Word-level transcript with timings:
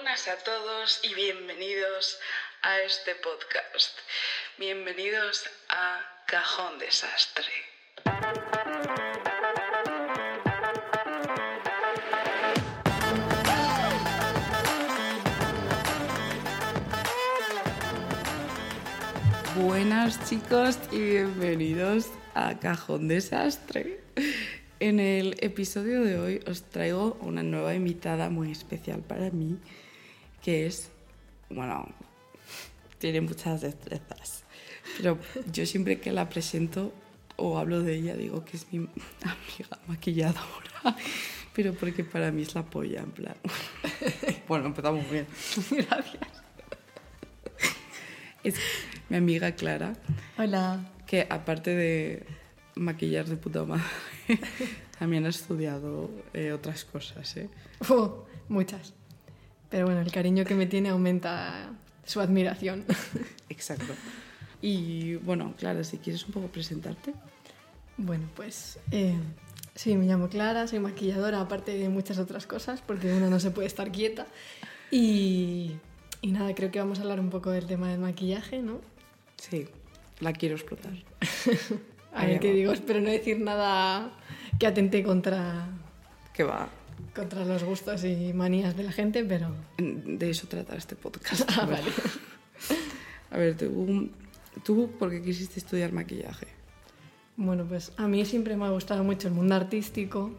Buenas 0.00 0.28
a 0.28 0.36
todos 0.36 1.00
y 1.02 1.12
bienvenidos 1.12 2.20
a 2.62 2.78
este 2.82 3.16
podcast. 3.16 3.98
Bienvenidos 4.56 5.50
a 5.68 6.24
Cajón 6.28 6.78
Desastre. 6.78 7.50
Buenas 19.56 20.24
chicos 20.28 20.78
y 20.92 20.98
bienvenidos 21.00 22.06
a 22.34 22.56
Cajón 22.60 23.08
Desastre. 23.08 24.00
En 24.80 25.00
el 25.00 25.34
episodio 25.40 26.04
de 26.04 26.20
hoy 26.20 26.40
os 26.46 26.62
traigo 26.62 27.18
una 27.20 27.42
nueva 27.42 27.74
invitada 27.74 28.30
muy 28.30 28.52
especial 28.52 29.00
para 29.00 29.30
mí, 29.32 29.58
que 30.42 30.66
es, 30.66 30.90
bueno, 31.50 31.88
tiene 32.98 33.20
muchas 33.20 33.60
destrezas, 33.60 34.44
pero 34.96 35.18
yo 35.52 35.66
siempre 35.66 36.00
que 36.00 36.12
la 36.12 36.28
presento 36.28 36.92
o 37.36 37.58
hablo 37.58 37.80
de 37.82 37.94
ella 37.96 38.16
digo 38.16 38.44
que 38.44 38.56
es 38.56 38.72
mi 38.72 38.78
amiga 39.22 39.78
maquilladora, 39.86 40.96
pero 41.54 41.72
porque 41.74 42.04
para 42.04 42.30
mí 42.32 42.42
es 42.42 42.54
la 42.54 42.64
polla, 42.64 43.00
en 43.00 43.10
plan. 43.12 43.36
Bueno, 44.48 44.66
empezamos 44.66 45.08
bien. 45.10 45.26
Gracias. 45.70 46.22
Es 48.42 48.54
mi 49.10 49.16
amiga 49.18 49.52
Clara, 49.52 49.92
Hola. 50.38 50.90
que 51.06 51.26
aparte 51.28 51.74
de 51.74 52.24
maquillar 52.76 53.26
de 53.26 53.36
puta 53.36 53.64
madre, 53.64 53.84
también 54.98 55.26
ha 55.26 55.28
estudiado 55.28 56.10
eh, 56.32 56.52
otras 56.52 56.84
cosas, 56.84 57.36
¿eh? 57.36 57.50
Uh, 57.90 58.08
muchas. 58.48 58.94
Pero 59.70 59.86
bueno, 59.86 60.00
el 60.00 60.10
cariño 60.10 60.44
que 60.44 60.54
me 60.54 60.66
tiene 60.66 60.88
aumenta 60.88 61.70
su 62.04 62.20
admiración. 62.20 62.84
Exacto. 63.48 63.94
Y 64.62 65.16
bueno, 65.16 65.54
Clara, 65.58 65.84
si 65.84 65.98
quieres 65.98 66.24
un 66.26 66.32
poco 66.32 66.48
presentarte. 66.48 67.12
Bueno, 67.96 68.28
pues 68.34 68.78
eh, 68.90 69.18
sí, 69.74 69.96
me 69.96 70.06
llamo 70.06 70.28
Clara, 70.28 70.66
soy 70.66 70.78
maquilladora, 70.78 71.40
aparte 71.40 71.76
de 71.76 71.88
muchas 71.88 72.18
otras 72.18 72.46
cosas, 72.46 72.80
porque 72.80 73.12
uno 73.12 73.28
no 73.28 73.40
se 73.40 73.50
puede 73.50 73.68
estar 73.68 73.92
quieta. 73.92 74.26
Y, 74.90 75.76
y 76.22 76.32
nada, 76.32 76.54
creo 76.54 76.70
que 76.70 76.78
vamos 76.78 76.98
a 76.98 77.02
hablar 77.02 77.20
un 77.20 77.30
poco 77.30 77.50
del 77.50 77.66
tema 77.66 77.90
del 77.90 77.98
maquillaje, 77.98 78.62
¿no? 78.62 78.80
Sí, 79.36 79.68
la 80.20 80.32
quiero 80.32 80.54
explotar. 80.54 80.92
A 82.14 82.24
ver 82.26 82.40
qué 82.40 82.52
digo, 82.52 82.72
espero 82.72 83.00
no 83.00 83.10
decir 83.10 83.38
nada 83.38 84.10
que 84.58 84.66
atente 84.66 85.02
contra, 85.02 85.68
Que 86.32 86.42
va. 86.42 86.68
Contra 87.14 87.44
los 87.44 87.64
gustos 87.64 88.04
y 88.04 88.32
manías 88.32 88.76
de 88.76 88.84
la 88.84 88.92
gente, 88.92 89.24
pero... 89.24 89.48
De 89.78 90.30
eso 90.30 90.46
trata 90.48 90.76
este 90.76 90.96
podcast. 90.96 91.48
Ah, 91.58 91.66
vale. 91.66 91.90
A 93.30 93.38
ver, 93.38 93.56
tú, 93.56 94.10
¿tú 94.64 94.90
por 94.98 95.10
qué 95.10 95.22
quisiste 95.22 95.58
estudiar 95.58 95.92
maquillaje? 95.92 96.46
Bueno, 97.36 97.64
pues 97.64 97.92
a 97.96 98.08
mí 98.08 98.24
siempre 98.24 98.56
me 98.56 98.64
ha 98.64 98.70
gustado 98.70 99.04
mucho 99.04 99.28
el 99.28 99.34
mundo 99.34 99.54
artístico, 99.54 100.32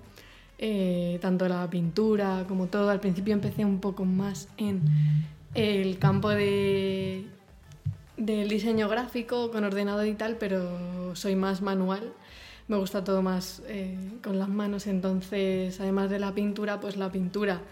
eh, 0.58 1.18
tanto 1.22 1.48
la 1.48 1.70
pintura 1.70 2.44
como 2.48 2.68
todo. 2.68 2.90
Al 2.90 3.00
principio 3.00 3.34
empecé 3.34 3.64
un 3.64 3.80
poco 3.80 4.04
más 4.04 4.50
en 4.58 4.82
el 5.54 5.98
campo 5.98 6.30
de, 6.30 7.26
del 8.18 8.50
diseño 8.50 8.90
gráfico 8.90 9.50
con 9.52 9.64
ordenador 9.64 10.08
y 10.08 10.14
tal, 10.14 10.36
pero 10.38 11.16
soy 11.16 11.36
más 11.36 11.62
manual. 11.62 12.14
Me 12.70 12.78
gusta 12.78 13.04
todo 13.04 13.24
más 13.24 13.64
eh, 13.68 13.98
con 14.24 14.38
las 14.38 14.48
manos, 14.48 14.86
entonces 14.86 15.80
además 15.80 16.12
de 16.12 16.20
la 16.20 16.36
pintura, 16.36 16.80
pues 16.80 16.98
la 16.98 17.12
pintura 17.12 17.64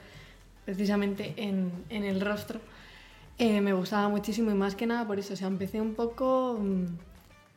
precisamente 0.66 1.36
en, 1.38 1.72
en 1.90 2.04
el 2.04 2.20
rostro 2.20 2.60
eh, 3.38 3.62
me 3.62 3.74
gustaba 3.74 4.10
muchísimo 4.10 4.50
y 4.50 4.56
más 4.56 4.74
que 4.74 4.88
nada 4.88 5.06
por 5.06 5.20
eso, 5.20 5.36
o 5.36 5.38
sea, 5.38 5.50
empecé 5.50 5.80
un 5.80 5.94
poco 5.94 6.58
mm, 6.60 6.86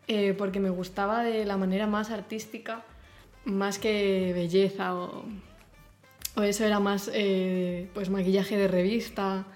eh, 0.09 0.35
porque 0.37 0.61
me 0.61 0.69
gustaba 0.69 1.23
de 1.23 1.47
la 1.47 1.57
manera 1.57 1.87
más 1.87 2.11
artística, 2.11 2.85
más 3.47 3.79
que 3.79 4.33
belleza 4.35 4.95
o, 4.95 5.25
o 6.37 6.43
eso 6.43 6.67
era 6.67 6.79
más 6.79 7.11
pues 7.95 8.11
maquillaje 8.11 8.59
de 8.59 8.69
revista 8.69 9.47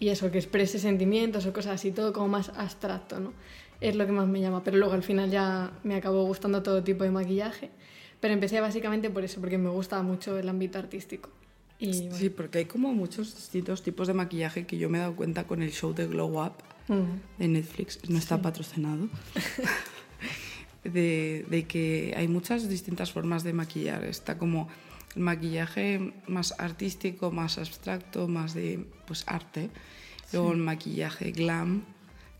y 0.00 0.08
eso, 0.08 0.32
que 0.32 0.38
exprese 0.38 0.80
sentimientos 0.80 1.46
o 1.46 1.52
cosas 1.52 1.74
así, 1.74 1.92
todo 1.92 2.12
como 2.12 2.26
más 2.26 2.48
abstracto, 2.56 3.20
¿no? 3.20 3.32
Es 3.80 3.96
lo 3.96 4.06
que 4.06 4.12
más 4.12 4.28
me 4.28 4.40
llama, 4.40 4.62
pero 4.62 4.76
luego 4.76 4.92
al 4.92 5.02
final 5.02 5.30
ya 5.30 5.72
me 5.84 5.94
acabó 5.94 6.24
gustando 6.24 6.62
todo 6.62 6.82
tipo 6.84 7.04
de 7.04 7.10
maquillaje, 7.10 7.70
pero 8.20 8.34
empecé 8.34 8.60
básicamente 8.60 9.10
por 9.10 9.24
eso, 9.24 9.40
porque 9.40 9.58
me 9.58 9.70
gusta 9.70 10.02
mucho 10.02 10.38
el 10.38 10.48
ámbito 10.48 10.78
artístico. 10.78 11.30
Y, 11.78 12.02
bueno, 12.02 12.16
Sí, 12.16 12.28
porque 12.28 12.58
hay 12.58 12.64
como 12.66 12.92
muchos 12.92 13.34
distintos 13.34 13.82
tipos 13.82 14.06
de 14.06 14.14
maquillaje 14.14 14.66
que 14.66 14.76
yo 14.76 14.90
me 14.90 14.98
he 14.98 15.00
dado 15.00 15.16
cuenta 15.16 15.44
con 15.44 15.62
el 15.62 15.72
show 15.72 15.94
de 15.94 16.06
Glow 16.06 16.44
Up 16.44 16.52
de 17.38 17.48
Netflix, 17.48 18.00
no 18.08 18.18
está 18.18 18.42
patrocinado, 18.42 19.08
de, 20.84 21.46
de 21.48 21.64
que 21.64 22.12
hay 22.16 22.26
muchas 22.26 22.68
distintas 22.68 23.12
formas 23.12 23.44
de 23.44 23.52
maquillar. 23.52 24.04
Está 24.04 24.36
como 24.38 24.68
el 25.14 25.22
maquillaje 25.22 26.12
más 26.26 26.54
artístico, 26.58 27.30
más 27.30 27.58
abstracto, 27.58 28.28
más 28.28 28.54
de 28.54 28.84
pues, 29.06 29.24
arte. 29.26 29.70
Luego 30.32 30.52
el 30.52 30.58
maquillaje 30.58 31.32
glam, 31.32 31.84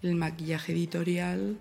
el 0.03 0.15
maquillaje 0.15 0.72
editorial, 0.72 1.59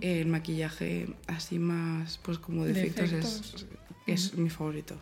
el 0.00 0.26
maquillaje 0.26 1.08
así 1.26 1.58
más 1.58 2.18
pues 2.22 2.38
como 2.38 2.64
de, 2.64 2.72
efectos, 2.72 3.12
es, 3.12 3.66
es 4.06 4.34
mi 4.34 4.50
favorito, 4.50 4.96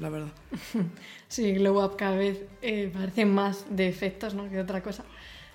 la 0.00 0.08
verdad. 0.08 0.32
Sí, 1.28 1.54
Glow 1.54 1.84
Up 1.84 1.96
cada 1.96 2.16
vez 2.16 2.44
eh, 2.60 2.90
parece 2.92 3.24
más 3.24 3.64
de 3.70 3.88
efectos 3.88 4.34
¿no? 4.34 4.48
que 4.48 4.60
otra 4.60 4.82
cosa. 4.82 5.04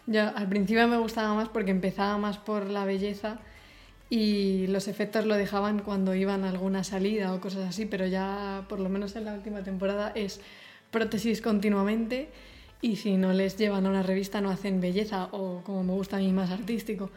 Yo 0.06 0.36
al 0.36 0.48
principio 0.48 0.88
me 0.88 0.98
gustaba 0.98 1.34
más 1.34 1.50
porque 1.50 1.72
empezaba 1.72 2.18
más 2.18 2.38
por 2.38 2.70
la 2.70 2.86
belleza 2.86 3.40
y 4.10 4.68
los 4.68 4.88
efectos 4.88 5.26
lo 5.26 5.36
dejaban 5.36 5.80
cuando 5.80 6.16
iban 6.16 6.46
a 6.46 6.50
alguna 6.50 6.84
salida 6.84 7.34
o 7.34 7.42
cosas 7.42 7.68
así, 7.68 7.86
pero 7.86 8.08
ya 8.08 8.66
por 8.70 8.80
lo 8.80 8.90
menos 8.90 9.16
en 9.16 9.26
la 9.26 9.34
última 9.34 9.64
temporada 9.64 10.12
es 10.16 10.40
prótesis 10.92 11.42
continuamente 11.42 12.30
y 12.82 12.98
si 12.98 13.18
no 13.18 13.34
les 13.34 13.58
llevan 13.58 13.86
a 13.86 13.90
una 13.90 14.04
revista 14.04 14.42
no 14.42 14.50
hacen 14.50 14.82
belleza 14.82 15.30
o 15.32 15.62
como 15.64 15.84
me 15.84 15.94
gusta 15.94 16.18
a 16.18 16.20
mí 16.20 16.32
más 16.32 16.52
artístico. 16.52 17.10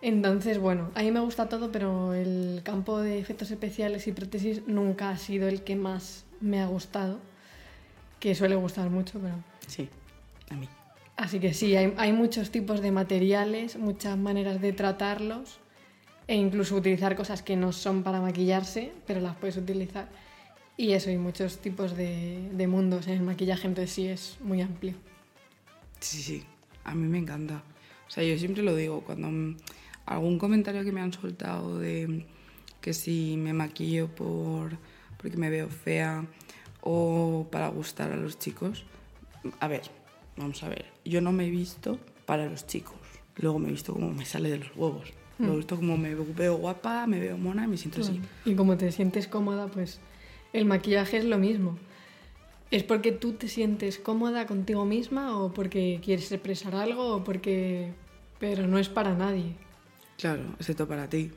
Entonces, 0.00 0.58
bueno, 0.58 0.90
a 0.94 1.02
mí 1.02 1.10
me 1.10 1.20
gusta 1.20 1.48
todo, 1.48 1.72
pero 1.72 2.14
el 2.14 2.60
campo 2.62 3.00
de 3.00 3.18
efectos 3.18 3.50
especiales 3.50 4.06
y 4.06 4.12
prótesis 4.12 4.62
nunca 4.66 5.10
ha 5.10 5.18
sido 5.18 5.48
el 5.48 5.62
que 5.62 5.74
más 5.74 6.24
me 6.40 6.60
ha 6.60 6.66
gustado, 6.66 7.18
que 8.20 8.34
suele 8.34 8.54
gustar 8.54 8.90
mucho, 8.90 9.18
pero... 9.18 9.34
Sí, 9.66 9.88
a 10.50 10.54
mí. 10.54 10.68
Así 11.16 11.40
que 11.40 11.52
sí, 11.52 11.74
hay, 11.74 11.94
hay 11.96 12.12
muchos 12.12 12.50
tipos 12.50 12.80
de 12.80 12.92
materiales, 12.92 13.76
muchas 13.76 14.16
maneras 14.16 14.60
de 14.60 14.72
tratarlos 14.72 15.58
e 16.28 16.36
incluso 16.36 16.76
utilizar 16.76 17.16
cosas 17.16 17.42
que 17.42 17.56
no 17.56 17.72
son 17.72 18.04
para 18.04 18.20
maquillarse, 18.20 18.92
pero 19.04 19.20
las 19.20 19.34
puedes 19.36 19.56
utilizar. 19.56 20.08
Y 20.78 20.92
eso, 20.92 21.10
hay 21.10 21.18
muchos 21.18 21.58
tipos 21.58 21.96
de, 21.96 22.48
de 22.52 22.66
mundos 22.68 23.08
en 23.08 23.14
el 23.14 23.22
maquillaje, 23.22 23.66
entonces 23.66 23.92
sí 23.92 24.06
es 24.06 24.38
muy 24.40 24.62
amplio. 24.62 24.94
Sí, 25.98 26.22
sí, 26.22 26.44
a 26.84 26.94
mí 26.94 27.08
me 27.08 27.18
encanta. 27.18 27.64
O 28.06 28.10
sea, 28.10 28.22
yo 28.22 28.38
siempre 28.38 28.62
lo 28.62 28.74
digo, 28.76 29.00
cuando 29.00 29.28
mm, 29.28 29.56
algún 30.06 30.38
comentario 30.38 30.84
que 30.84 30.92
me 30.92 31.00
han 31.00 31.12
soltado 31.12 31.78
de 31.80 32.24
que 32.80 32.94
si 32.94 33.36
me 33.36 33.52
maquillo 33.52 34.06
por 34.06 34.78
porque 35.18 35.36
me 35.36 35.50
veo 35.50 35.68
fea 35.68 36.24
o 36.80 37.48
para 37.50 37.68
gustar 37.68 38.12
a 38.12 38.16
los 38.16 38.38
chicos, 38.38 38.84
a 39.58 39.66
ver, 39.66 39.82
vamos 40.36 40.62
a 40.62 40.68
ver, 40.68 40.86
yo 41.04 41.20
no 41.20 41.32
me 41.32 41.46
he 41.46 41.50
visto 41.50 41.98
para 42.24 42.46
los 42.46 42.68
chicos, 42.68 42.94
luego 43.36 43.58
me 43.58 43.68
he 43.68 43.72
visto 43.72 43.92
como 43.92 44.12
me 44.12 44.24
sale 44.24 44.48
de 44.48 44.58
los 44.58 44.76
huevos. 44.76 45.12
Luego 45.38 45.54
he 45.54 45.56
visto 45.58 45.76
como 45.76 45.96
me 45.96 46.14
veo 46.14 46.56
guapa, 46.56 47.06
me 47.06 47.20
veo 47.20 47.36
mona 47.38 47.64
y 47.64 47.68
me 47.68 47.76
siento 47.76 48.00
así. 48.00 48.20
Y 48.44 48.54
como 48.54 48.76
te 48.76 48.90
sientes 48.90 49.28
cómoda, 49.28 49.68
pues 49.68 50.00
el 50.52 50.64
maquillaje 50.64 51.18
es 51.18 51.24
lo 51.24 51.38
mismo. 51.38 51.78
¿Es 52.70 52.82
porque 52.82 53.12
tú 53.12 53.32
te 53.32 53.48
sientes 53.48 53.98
cómoda 53.98 54.46
contigo 54.46 54.84
misma 54.84 55.38
o 55.38 55.52
porque 55.52 56.00
quieres 56.04 56.30
expresar 56.32 56.74
algo 56.74 57.16
o 57.16 57.24
porque... 57.24 57.92
Pero 58.38 58.66
no 58.66 58.78
es 58.78 58.88
para 58.88 59.14
nadie. 59.14 59.54
Claro, 60.18 60.42
excepto 60.58 60.86
para 60.86 61.08
ti. 61.08 61.30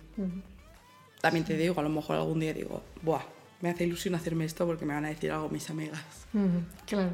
También 1.22 1.46
te 1.46 1.58
digo, 1.58 1.80
a 1.80 1.84
lo 1.84 1.90
mejor 1.90 2.18
algún 2.18 2.40
día 2.40 2.54
digo, 2.54 2.84
buah, 3.02 3.24
me 3.62 3.70
hace 3.70 3.86
ilusión 3.86 4.14
hacerme 4.16 4.46
esto 4.46 4.66
porque 4.66 4.86
me 4.86 4.94
van 4.94 5.06
a 5.06 5.10
decir 5.10 5.32
algo 5.32 5.50
mis 5.50 5.70
amigas. 5.70 6.28
Claro. 6.86 7.12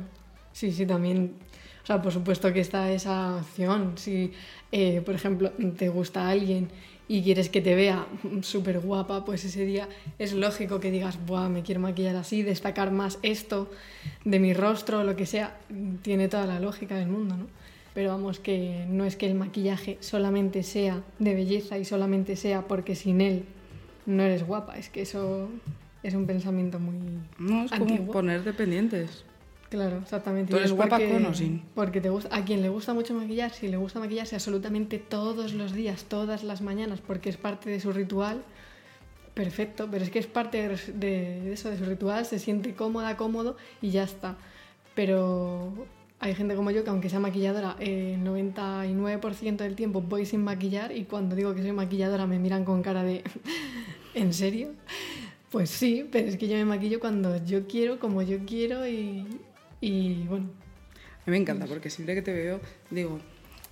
Sí, 0.51 0.71
sí, 0.71 0.85
también. 0.85 1.35
O 1.83 1.85
sea, 1.85 2.01
por 2.01 2.11
supuesto 2.11 2.51
que 2.51 2.59
está 2.59 2.91
esa 2.91 3.37
opción. 3.37 3.97
Si, 3.97 4.33
eh, 4.71 5.01
por 5.05 5.15
ejemplo, 5.15 5.51
te 5.77 5.89
gusta 5.89 6.27
alguien 6.27 6.69
y 7.09 7.23
quieres 7.23 7.49
que 7.49 7.61
te 7.61 7.73
vea 7.75 8.05
súper 8.41 8.79
guapa, 8.79 9.23
pues 9.23 9.45
ese 9.45 9.65
día 9.65 9.87
es 10.19 10.33
lógico 10.33 10.79
que 10.79 10.91
digas, 10.91 11.17
Buah, 11.25 11.47
me 11.49 11.63
quiero 11.63 11.79
maquillar 11.81 12.15
así, 12.17 12.43
destacar 12.43 12.91
más 12.91 13.17
esto 13.21 13.69
de 14.25 14.39
mi 14.39 14.53
rostro 14.53 15.03
lo 15.03 15.15
que 15.15 15.25
sea. 15.25 15.57
Tiene 16.01 16.27
toda 16.27 16.45
la 16.45 16.59
lógica 16.59 16.95
del 16.95 17.07
mundo, 17.07 17.37
¿no? 17.37 17.47
Pero 17.93 18.09
vamos, 18.09 18.39
que 18.39 18.85
no 18.89 19.05
es 19.05 19.15
que 19.15 19.25
el 19.25 19.35
maquillaje 19.35 19.97
solamente 20.01 20.61
sea 20.63 21.01
de 21.17 21.33
belleza 21.33 21.77
y 21.79 21.85
solamente 21.85 22.35
sea 22.35 22.67
porque 22.67 22.93
sin 22.93 23.21
él 23.21 23.45
no 24.05 24.21
eres 24.23 24.45
guapa. 24.45 24.77
Es 24.77 24.89
que 24.89 25.01
eso 25.01 25.49
es 26.03 26.13
un 26.13 26.25
pensamiento 26.27 26.77
muy 26.79 26.95
No, 27.39 27.63
es 27.65 27.71
como 27.71 27.85
antiguo. 27.85 28.11
poner 28.13 28.43
dependientes. 28.43 29.23
Claro, 29.69 29.97
exactamente. 29.97 30.51
¿Tú 30.51 30.57
Y 30.57 30.59
eres 30.59 30.71
porque- 30.71 30.89
guapa 31.07 31.13
con 31.13 31.25
o 31.25 31.33
sin? 31.33 31.61
Porque 31.75 31.99
te 31.99 32.09
gusta, 32.09 32.33
a 32.35 32.45
quien 32.45 32.61
le 32.61 32.69
gusta 32.69 32.93
mucho 32.93 33.13
maquillar, 33.13 33.51
si 33.51 33.67
le 33.67 33.75
gusta 33.77 33.99
maquillarse 33.99 34.35
absolutamente 34.35 34.97
todos 34.97 35.53
los 35.53 35.73
días, 35.73 36.05
todas 36.05 36.43
las 36.43 36.61
mañanas, 36.61 37.01
porque 37.05 37.29
es 37.29 37.35
parte 37.37 37.69
de 37.69 37.79
su 37.81 37.91
ritual, 37.91 38.43
perfecto, 39.33 39.87
pero 39.91 40.03
es 40.05 40.09
que 40.09 40.19
es 40.19 40.27
parte 40.27 40.67
de, 40.93 41.51
eso, 41.53 41.69
de 41.69 41.77
su 41.77 41.85
ritual, 41.85 42.25
se 42.25 42.39
siente 42.39 42.73
cómoda, 42.75 43.17
cómodo 43.17 43.57
y 43.81 43.89
ya 43.91 44.03
está. 44.03 44.37
Pero 44.95 45.73
hay 46.19 46.33
gente 46.33 46.55
como 46.55 46.71
yo 46.71 46.83
que 46.83 46.89
aunque 46.89 47.09
sea 47.09 47.19
maquilladora, 47.19 47.75
eh, 47.79 48.13
el 48.15 48.23
99% 48.23 49.57
del 49.57 49.75
tiempo 49.75 50.01
voy 50.01 50.25
sin 50.25 50.43
maquillar 50.43 50.91
y 50.95 51.03
cuando 51.03 51.35
digo 51.35 51.53
que 51.53 51.61
soy 51.61 51.73
maquilladora 51.73 52.25
me 52.25 52.39
miran 52.39 52.63
con 52.65 52.81
cara 52.81 53.03
de 53.03 53.21
¿en 54.15 54.33
serio? 54.33 54.69
Pues 55.51 55.69
sí, 55.69 56.07
pero 56.11 56.27
es 56.27 56.37
que 56.37 56.47
yo 56.47 56.55
me 56.55 56.65
maquillo 56.65 56.99
cuando 56.99 57.43
yo 57.45 57.67
quiero, 57.67 57.99
como 57.99 58.21
yo 58.21 58.39
quiero 58.45 58.87
y, 58.87 59.25
y 59.81 60.23
bueno, 60.23 60.49
A 61.25 61.29
mí 61.29 61.31
me 61.31 61.37
encanta 61.37 61.65
porque 61.65 61.89
siempre 61.89 62.15
que 62.15 62.21
te 62.21 62.33
veo 62.33 62.59
digo, 62.89 63.19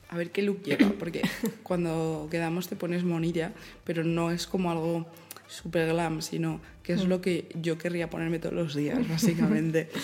a 0.10 0.18
ver 0.18 0.32
qué 0.32 0.42
look 0.42 0.64
lleva, 0.64 0.92
porque 1.00 1.22
cuando 1.64 2.28
quedamos 2.30 2.68
te 2.68 2.76
pones 2.76 3.04
monilla, 3.04 3.54
pero 3.84 4.04
no 4.04 4.32
es 4.32 4.48
como 4.48 4.72
algo 4.72 5.08
super 5.48 5.90
glam, 5.90 6.22
sino 6.22 6.60
que 6.84 6.94
es 6.94 7.06
lo 7.06 7.22
que 7.22 7.50
yo 7.62 7.78
querría 7.78 8.10
ponerme 8.10 8.40
todos 8.40 8.56
los 8.56 8.76
días, 8.76 9.08
básicamente. 9.08 9.90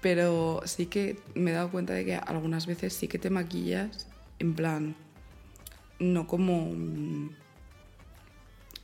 Pero 0.00 0.60
sí 0.64 0.86
que 0.86 1.18
me 1.34 1.52
he 1.52 1.54
dado 1.54 1.70
cuenta 1.70 1.92
de 1.92 2.04
que 2.04 2.16
algunas 2.16 2.66
veces 2.66 2.94
sí 2.94 3.06
que 3.06 3.18
te 3.20 3.30
maquillas 3.30 4.08
en 4.40 4.54
plan, 4.54 4.96
no 6.00 6.26
como, 6.26 6.66
mm, 6.74 7.30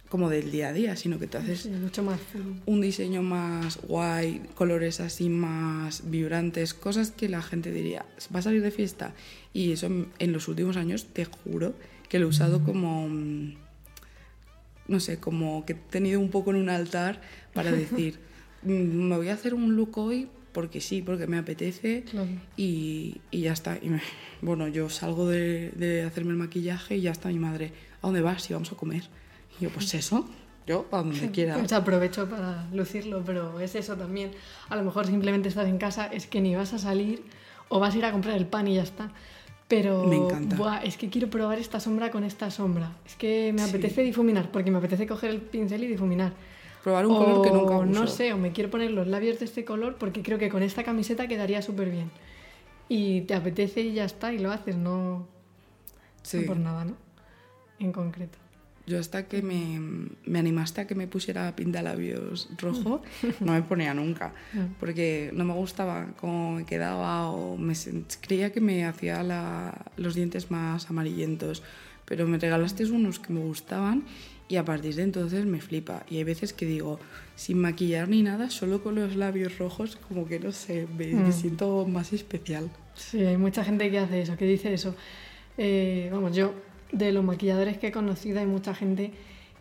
como 0.09 0.31
del 0.31 0.51
día 0.51 0.69
a 0.69 0.73
día, 0.73 0.97
sino 0.97 1.19
que 1.19 1.27
te 1.27 1.37
haces 1.39 1.61
Sí, 1.63 1.69
mucho 1.71 2.03
más 2.03 2.19
un 2.67 2.81
diseño 2.81 3.23
más 3.23 3.79
guay, 3.83 4.41
colores 4.55 5.01
así 5.01 5.29
más 5.29 6.11
vibrantes, 6.11 6.73
cosas 6.75 7.11
que 7.11 7.29
la 7.29 7.43
gente 7.43 7.71
diría, 7.73 8.07
va 8.35 8.39
a 8.41 8.43
salir 8.43 8.63
de 8.63 8.71
fiesta. 8.71 9.15
Y 9.53 9.73
eso 9.73 9.87
en- 10.19 10.33
los 10.33 10.49
últimos 10.49 10.77
años, 10.77 11.07
te 11.13 11.25
juro, 11.27 11.75
que 12.09 12.19
lo 12.19 12.25
he 12.27 12.29
usado 12.29 12.65
como, 12.65 13.07
mm, 13.09 13.55
no 14.89 15.01
sé, 15.01 15.19
como 15.19 15.65
que 15.67 15.75
he 15.75 15.77
tenido 15.77 16.21
un 16.21 16.31
poco 16.31 16.51
en 16.51 16.57
un 16.57 16.71
altar 16.71 17.21
para 17.53 17.71
decir, 17.73 18.19
"Mm, 18.63 19.09
me 19.09 19.17
voy 19.17 19.29
a 19.29 19.35
hacer 19.35 19.55
un 19.55 19.77
look 19.77 19.99
hoy 19.99 20.29
porque 20.53 20.81
sí, 20.81 21.03
porque 21.03 21.27
me 21.27 21.37
apetece 21.39 22.05
Claro. 22.11 22.29
y, 22.57 23.21
y 23.31 23.43
ya 23.43 23.53
está. 23.53 23.79
Y 23.81 23.91
me- 23.91 24.01
bueno, 24.43 24.67
yo 24.69 24.89
salgo 24.89 25.29
de, 25.29 25.71
de 25.77 26.03
hacerme 26.03 26.31
el 26.31 26.39
maquillaje 26.39 26.97
y 26.97 27.03
ya 27.03 27.11
está 27.11 27.29
mi 27.29 27.39
madre, 27.39 27.73
¿a 28.01 28.07
dónde 28.07 28.23
vas? 28.23 28.49
Y 28.49 28.55
vamos 28.55 28.73
a 28.73 28.77
comer. 28.77 29.05
Y 29.61 29.65
yo, 29.65 29.71
pues 29.71 29.93
eso, 29.95 30.25
yo, 30.67 30.87
a 30.93 30.99
donde 30.99 31.31
quiera. 31.33 31.55
Pues 31.57 31.73
aprovecho 31.73 32.29
para 32.29 32.67
lucirlo, 32.73 33.23
pero 33.25 33.59
es 33.61 33.75
eso 33.75 33.97
también. 33.97 34.33
A 34.69 34.77
lo 34.77 34.83
mejor 34.85 35.07
simplemente 35.07 35.49
estás 35.49 35.67
en 35.69 35.79
casa, 35.79 36.07
es 36.07 36.27
que 36.27 36.41
ni 36.41 36.55
vas 36.55 36.73
a 36.75 36.79
salir 36.79 37.23
o 37.69 37.79
vas 37.81 37.95
a 37.95 37.99
ir 37.99 38.05
a 38.05 38.13
comprar 38.13 38.37
el 38.37 38.47
pan 38.47 38.69
y 38.69 38.75
ya 38.77 38.83
está. 38.83 39.11
Pero 39.67 40.05
Me 40.05 40.17
encanta. 40.17 40.57
buah, 40.57 40.79
es 40.83 40.97
que 40.97 41.11
quiero 41.11 41.29
probar 41.29 41.59
esta 41.59 41.79
sombra 41.79 42.11
con 42.11 42.25
esta 42.25 42.51
sombra. 42.51 42.93
Es 43.05 43.17
que 43.17 43.53
me 43.53 43.63
Sí. 43.63 43.69
apetece 43.69 44.03
difuminar, 44.03 44.51
porque 44.51 44.71
me 44.71 44.79
apetece 44.79 45.07
coger 45.07 45.29
el 45.31 45.41
pincel 45.43 45.85
y 45.85 45.87
difuminar. 45.89 46.33
Probar 46.83 47.07
un 47.07 47.17
color 47.17 47.43
que 47.43 47.51
nunca 47.51 47.77
O, 47.77 47.83
uso. 47.83 48.01
No 48.01 48.07
sé, 48.07 48.33
o 48.33 48.39
me 48.39 48.53
quiero 48.53 48.71
poner 48.71 48.93
los 48.93 49.07
labios 49.07 49.39
de 49.41 49.45
este 49.45 49.67
color 49.67 49.97
porque 49.99 50.23
creo 50.23 50.39
que 50.39 50.49
con 50.49 50.63
esta 50.63 50.85
camiseta 50.85 51.29
quedaría 51.29 51.61
súper 51.61 51.91
bien. 51.91 52.11
Y 52.89 53.23
te 53.23 53.35
apetece 53.35 53.83
y 53.83 53.93
ya 53.93 54.05
está, 54.07 54.33
y 54.33 54.39
lo 54.39 54.51
haces, 54.53 54.77
no, 54.77 55.27
Sí. 56.23 56.39
no 56.39 56.47
por 56.47 56.57
nada, 56.57 56.87
¿no? 56.87 56.95
En 57.79 57.93
concreto. 57.93 58.39
Yo 58.89 58.99
hasta 58.99 59.29
que 59.29 59.43
me, 59.43 59.79
me 60.25 60.39
animaste 60.39 60.81
a 60.81 60.87
que 60.87 60.95
me 60.95 61.07
pusiera 61.07 61.55
pintalabios 61.55 62.49
rojo, 62.57 63.03
no 63.41 63.53
me 63.53 63.63
ponía 63.63 63.93
nunca, 63.93 64.33
porque 64.81 65.31
no 65.35 65.45
me 65.45 65.53
gustaba 65.53 66.15
cómo 66.19 66.53
me 66.57 66.65
quedaba 66.65 67.31
o 67.31 67.57
me 67.59 67.75
creía 68.27 68.51
que 68.51 68.63
me 68.63 68.87
hacía 68.87 69.23
la- 69.23 69.85
los 69.99 70.15
dientes 70.15 70.51
más 70.51 70.89
amarillentos, 70.89 71.63
pero 72.07 72.27
me 72.27 72.39
regalaste 72.39 72.85
unos 72.91 73.19
que 73.19 73.33
me 73.35 73.41
gustaban 73.41 74.05
y 74.49 74.57
a 74.57 74.65
partir 74.65 74.95
de 74.95 75.03
entonces 75.03 75.45
me 75.45 75.61
flipa. 75.61 76.05
Y 76.09 76.17
hay 76.17 76.25
veces 76.25 76.55
que 76.55 76.65
digo, 76.65 76.99
sin 77.37 77.59
maquillar 77.61 78.09
ni 78.09 78.23
nada, 78.23 78.49
solo 78.49 78.83
con 78.83 78.95
los 78.95 79.15
labios 79.17 79.59
rojos, 79.59 79.97
como 80.09 80.27
que 80.27 80.41
no 80.41 80.51
sé, 80.53 80.87
me, 80.97 81.09
me 81.09 81.29
Mm. 81.29 81.33
siento 81.33 81.87
más 81.87 82.15
especial. 82.15 82.71
Sí, 82.95 83.19
hay 83.21 83.37
mucha 83.37 83.63
gente 83.63 83.91
que 83.91 83.99
hace 83.99 84.23
eso, 84.23 84.35
que 84.39 84.47
dice 84.47 84.73
eso. 84.73 84.95
Eh, 85.59 86.09
vamos, 86.11 86.35
yo, 86.35 86.55
de 86.93 87.13
los 87.13 87.25
maquilladores 87.25 87.79
que 87.79 87.89
he 87.89 87.93
conocido, 87.93 88.41
hay 88.41 88.47
mucha 88.47 88.75
gente 88.75 89.13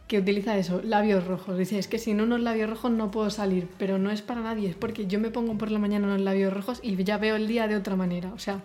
que 0.08 0.20
utiliza 0.20 0.58
eso, 0.58 0.82
labios 0.84 1.28
rojos. 1.28 1.58
Dice, 1.58 1.78
es 1.78 1.88
que 1.88 2.00
sin 2.00 2.22
unos 2.22 2.40
labios 2.40 2.70
rojos 2.70 2.92
no 2.92 3.12
puedo 3.12 3.30
salir, 3.30 3.68
pero 3.78 3.98
no 3.98 4.10
es 4.10 4.22
para 4.22 4.42
nadie, 4.42 4.70
es 4.70 4.76
porque 4.76 5.06
yo 5.06 5.20
me 5.20 5.32
pongo 5.32 5.58
por 5.58 5.70
la 5.70 5.80
mañana 5.80 6.08
unos 6.08 6.22
labios 6.22 6.54
rojos 6.54 6.80
y 6.82 7.02
ya 7.04 7.18
veo 7.18 7.36
el 7.36 7.48
día 7.48 7.68
de 7.68 7.76
otra 7.76 7.96
manera. 7.96 8.32
O 8.34 8.40
sea, 8.40 8.62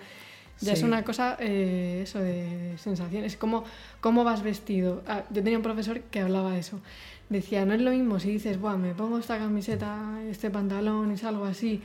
ya 0.61 0.75
es 0.75 0.83
una 0.85 1.03
cosa, 1.03 1.37
eh, 1.41 2.03
eso 2.05 2.21
de 2.21 2.75
sensaciones. 2.79 3.37
¿Cómo, 3.37 3.65
¿Cómo 4.01 4.23
vas 4.23 4.43
vestido? 4.43 5.03
Ah, 5.09 5.25
yo 5.31 5.43
tenía 5.43 5.59
un 5.59 5.65
profesor 5.65 6.01
que 6.03 6.21
hablaba 6.21 6.53
de 6.53 6.61
eso. 6.61 6.81
Decía, 7.29 7.65
no 7.65 7.75
es 7.75 7.81
lo 7.81 7.91
mismo 7.91 8.21
si 8.21 8.31
dices, 8.31 8.61
Buah, 8.61 8.77
me 8.77 8.95
pongo 8.95 9.19
esta 9.19 9.39
camiseta, 9.39 10.21
este 10.31 10.51
pantalón 10.51 11.11
y 11.13 11.17
salgo 11.17 11.45
así. 11.47 11.83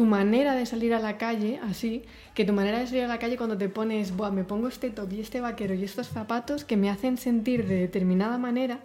Tu 0.00 0.06
manera 0.06 0.54
de 0.54 0.64
salir 0.64 0.94
a 0.94 0.98
la 0.98 1.18
calle, 1.18 1.60
así, 1.62 2.04
que 2.32 2.46
tu 2.46 2.54
manera 2.54 2.78
de 2.78 2.86
salir 2.86 3.04
a 3.04 3.06
la 3.06 3.18
calle 3.18 3.36
cuando 3.36 3.58
te 3.58 3.68
pones, 3.68 4.16
Buah, 4.16 4.30
me 4.30 4.44
pongo 4.44 4.66
este 4.66 4.88
top 4.88 5.12
y 5.12 5.20
este 5.20 5.42
vaquero 5.42 5.74
y 5.74 5.84
estos 5.84 6.08
zapatos 6.08 6.64
que 6.64 6.78
me 6.78 6.88
hacen 6.88 7.18
sentir 7.18 7.66
de 7.66 7.74
determinada 7.74 8.38
manera 8.38 8.80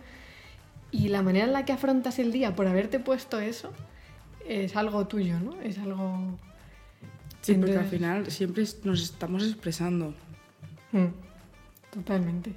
y 0.91 1.07
la 1.07 1.21
manera 1.21 1.45
en 1.45 1.53
la 1.53 1.63
que 1.63 1.71
afrontas 1.71 2.19
el 2.19 2.33
día 2.33 2.53
por 2.53 2.67
haberte 2.67 2.99
puesto 2.99 3.39
eso 3.39 3.71
es 4.45 4.75
algo 4.75 5.07
tuyo, 5.07 5.39
¿no? 5.39 5.61
Es 5.61 5.77
algo... 5.77 6.37
Sí, 7.39 7.53
porque 7.53 7.77
al 7.77 7.85
final 7.85 8.29
siempre 8.29 8.65
nos 8.83 9.01
estamos 9.01 9.41
expresando. 9.45 10.13
Mm, 10.91 11.05
Totalmente. 11.93 12.51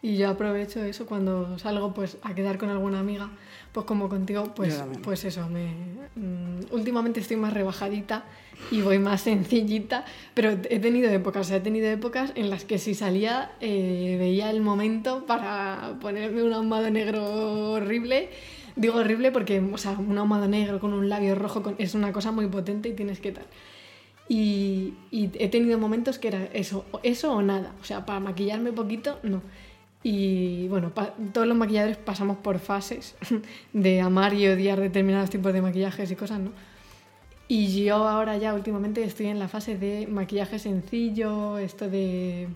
Y 0.00 0.16
yo 0.16 0.28
aprovecho 0.30 0.82
eso 0.84 1.06
cuando 1.06 1.58
salgo 1.58 1.92
pues 1.92 2.18
a 2.22 2.34
quedar 2.34 2.56
con 2.58 2.68
alguna 2.70 3.00
amiga, 3.00 3.30
pues 3.72 3.84
como 3.84 4.08
contigo, 4.08 4.54
pues, 4.54 4.74
pues 5.02 5.24
eso, 5.24 5.48
me, 5.48 5.66
mm, 6.14 6.72
últimamente 6.72 7.18
estoy 7.20 7.36
más 7.36 7.52
rebajadita 7.52 8.24
y 8.70 8.80
voy 8.80 8.98
más 9.00 9.20
sencillita, 9.30 10.04
pero 10.34 10.50
he 10.50 10.78
tenido 10.78 11.10
épocas, 11.10 11.46
o 11.46 11.48
sea, 11.48 11.56
he 11.56 11.60
tenido 11.60 11.88
épocas 11.88 12.32
en 12.36 12.48
las 12.48 12.64
que 12.64 12.78
si 12.78 12.94
salía 12.94 13.50
eh, 13.60 14.16
veía 14.20 14.50
el 14.50 14.60
momento 14.60 15.26
para 15.26 15.96
ponerme 16.00 16.44
un 16.44 16.52
ahumado 16.52 16.88
negro 16.90 17.72
horrible. 17.72 18.28
Digo 18.76 18.98
horrible 18.98 19.32
porque, 19.32 19.58
o 19.60 19.78
sea, 19.78 19.92
un 19.98 20.16
ahumado 20.16 20.46
negro 20.46 20.78
con 20.78 20.92
un 20.92 21.08
labio 21.08 21.34
rojo 21.34 21.64
con- 21.64 21.74
es 21.78 21.96
una 21.96 22.12
cosa 22.12 22.30
muy 22.30 22.46
potente 22.46 22.88
y 22.88 22.92
tienes 22.92 23.18
que 23.18 23.32
tal. 23.32 23.44
Y, 24.28 24.94
y 25.10 25.30
he 25.38 25.48
tenido 25.48 25.78
momentos 25.78 26.18
que 26.18 26.28
era 26.28 26.44
eso, 26.52 26.84
eso 27.02 27.32
o 27.32 27.42
nada. 27.42 27.72
O 27.80 27.84
sea, 27.84 28.06
para 28.06 28.20
maquillarme 28.20 28.72
poquito, 28.72 29.18
no. 29.24 29.42
Y 30.02 30.68
bueno, 30.68 30.92
todos 31.32 31.46
los 31.46 31.56
maquilladores 31.56 31.96
pasamos 31.96 32.36
por 32.36 32.58
fases 32.58 33.16
de 33.72 34.00
amar 34.00 34.34
y 34.34 34.48
odiar 34.48 34.80
determinados 34.80 35.30
tipos 35.30 35.52
de 35.52 35.62
maquillajes 35.62 36.10
y 36.10 36.16
cosas, 36.16 36.40
¿no? 36.40 36.52
Y 37.48 37.84
yo 37.84 38.06
ahora 38.06 38.36
ya 38.36 38.52
últimamente 38.52 39.02
estoy 39.02 39.26
en 39.26 39.38
la 39.38 39.48
fase 39.48 39.76
de 39.78 40.06
maquillaje 40.06 40.58
sencillo, 40.58 41.58
esto 41.58 41.88
de 41.88 42.48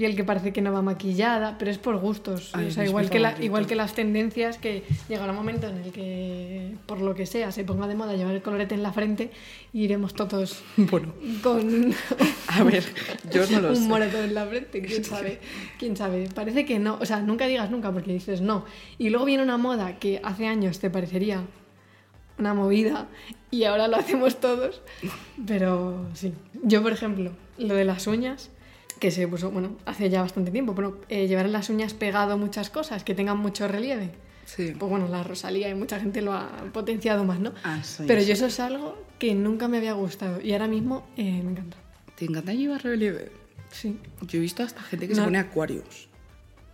piel 0.00 0.16
que 0.16 0.24
parece 0.24 0.50
que 0.54 0.62
no 0.62 0.72
va 0.72 0.80
maquillada, 0.80 1.56
pero 1.58 1.70
es 1.70 1.76
por 1.76 1.98
gustos. 1.98 2.48
Ay, 2.54 2.68
o 2.68 2.70
sea, 2.70 2.86
igual 2.86 3.10
que, 3.10 3.18
la- 3.20 3.34
igual 3.42 3.66
que 3.66 3.74
las 3.76 3.92
tendencias 3.92 4.56
que 4.56 4.82
llegará 5.10 5.32
un 5.32 5.36
momento 5.36 5.68
en 5.68 5.76
el 5.76 5.92
que, 5.92 6.74
por 6.86 7.02
lo 7.02 7.14
que 7.14 7.26
sea, 7.26 7.52
se 7.52 7.64
ponga 7.64 7.86
de 7.86 7.94
moda 7.96 8.14
llevar 8.16 8.34
el 8.34 8.40
colorete 8.40 8.74
en 8.74 8.82
la 8.82 8.94
frente 8.94 9.30
y 9.74 9.82
iremos 9.84 10.14
todos 10.14 10.62
Bueno, 10.78 11.12
con 11.42 11.92
a 12.48 12.64
ver, 12.64 12.82
yo 13.30 13.46
no 13.50 13.60
lo 13.60 13.68
un 13.68 13.76
sé. 13.76 13.82
moretón 13.88 14.24
en 14.24 14.32
la 14.34 14.46
frente, 14.46 14.80
quién 14.88 15.04
sabe, 15.04 15.38
quién 15.78 15.94
sabe. 15.98 16.28
Parece 16.34 16.64
que 16.64 16.78
no, 16.78 16.96
o 16.98 17.04
sea, 17.04 17.20
nunca 17.20 17.46
digas 17.46 17.70
nunca 17.70 17.92
porque 17.92 18.10
dices 18.14 18.40
no. 18.40 18.64
Y 18.96 19.10
luego 19.10 19.26
viene 19.26 19.42
una 19.42 19.58
moda 19.58 19.98
que 19.98 20.18
hace 20.24 20.46
años 20.46 20.78
te 20.78 20.88
parecería 20.88 21.42
una 22.38 22.54
movida 22.54 23.06
y 23.50 23.64
ahora 23.64 23.86
lo 23.86 23.98
hacemos 23.98 24.40
todos. 24.40 24.80
Pero 25.46 26.06
sí. 26.14 26.32
Yo, 26.62 26.82
por 26.82 26.92
ejemplo, 26.92 27.32
lo 27.58 27.74
de 27.74 27.84
las 27.84 28.06
uñas, 28.06 28.48
que 29.00 29.10
se 29.10 29.26
puso, 29.26 29.50
bueno, 29.50 29.76
hace 29.86 30.10
ya 30.10 30.20
bastante 30.20 30.50
tiempo, 30.50 30.74
pero 30.74 31.00
eh, 31.08 31.26
llevar 31.26 31.46
en 31.46 31.52
las 31.52 31.70
uñas 31.70 31.94
pegado 31.94 32.38
muchas 32.38 32.70
cosas 32.70 33.02
que 33.02 33.14
tengan 33.14 33.38
mucho 33.38 33.66
relieve. 33.66 34.12
Sí. 34.44 34.74
Pues 34.78 34.90
bueno, 34.90 35.08
la 35.08 35.22
Rosalía 35.22 35.68
y 35.68 35.74
mucha 35.74 35.98
gente 35.98 36.20
lo 36.20 36.32
ha 36.34 36.50
potenciado 36.72 37.24
más, 37.24 37.40
¿no? 37.40 37.52
Ah, 37.64 37.82
sí, 37.82 38.04
pero 38.06 38.20
sí. 38.20 38.26
yo 38.26 38.34
eso 38.34 38.46
es 38.46 38.60
algo 38.60 39.02
que 39.18 39.34
nunca 39.34 39.68
me 39.68 39.78
había 39.78 39.94
gustado 39.94 40.40
y 40.40 40.52
ahora 40.52 40.68
mismo 40.68 41.08
eh, 41.16 41.42
me 41.42 41.52
encanta. 41.52 41.78
¿Te 42.14 42.26
encanta 42.26 42.52
llevar 42.52 42.82
relieve? 42.82 43.32
Sí. 43.70 43.98
Yo 44.22 44.38
he 44.38 44.42
visto 44.42 44.62
hasta 44.62 44.82
gente 44.82 45.08
que 45.08 45.14
se 45.14 45.22
pone 45.22 45.38
acuarios. 45.38 46.08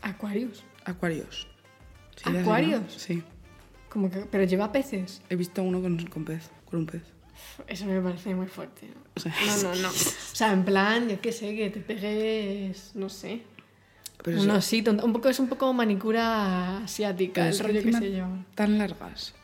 Acuarios. 0.03 0.65
Acuarios. 0.85 1.47
¿Acuarios? 2.25 2.83
Sí. 2.97 3.23
Como 3.89 4.11
que, 4.11 4.21
pero 4.31 4.45
lleva 4.45 4.73
peces. 4.73 5.23
He 5.29 5.37
visto 5.37 5.63
uno 5.63 5.81
con, 5.81 6.05
con 6.07 6.25
pez, 6.25 6.51
con 6.65 6.81
un 6.81 6.87
pez. 6.87 7.03
Eso 7.67 7.85
me 7.87 8.01
parece 8.01 8.35
muy 8.35 8.47
fuerte. 8.47 8.89
O 9.17 9.21
sea, 9.21 9.33
No, 9.47 9.63
no, 9.75 9.75
no. 9.83 9.89
O 9.89 9.93
sea, 9.93 10.53
en 10.53 10.65
plan, 10.65 11.09
yo 11.09 11.21
qué 11.21 11.33
sé, 11.33 11.55
que 11.57 11.71
te 11.71 11.81
pegues, 11.81 12.93
no 12.95 13.09
sé. 13.09 13.43
Pero 14.23 14.41
un 14.41 14.49
eso- 14.49 14.59
osito, 14.59 14.91
un 14.91 15.13
poco, 15.13 15.29
es 15.29 15.39
un 15.39 15.49
poco 15.49 15.73
manicura 15.73 16.79
asiática, 16.79 17.49
el 17.49 17.59
rollo 17.59 17.83
que 17.83 17.93
se 17.93 18.11
lleva. 18.11 18.29
Tan 18.55 18.79
largas. 18.79 19.35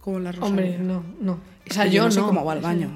Como 0.00 0.18
la 0.18 0.32
rosa. 0.32 0.46
Hombre, 0.46 0.78
no, 0.78 1.04
no. 1.20 1.38
O 1.68 1.72
sea, 1.72 1.84
que 1.84 1.90
yo, 1.92 2.04
no 2.04 2.10
sé 2.10 2.20
no. 2.20 2.26
cómo 2.26 2.44
va 2.44 2.52
al 2.54 2.60
baño. 2.60 2.90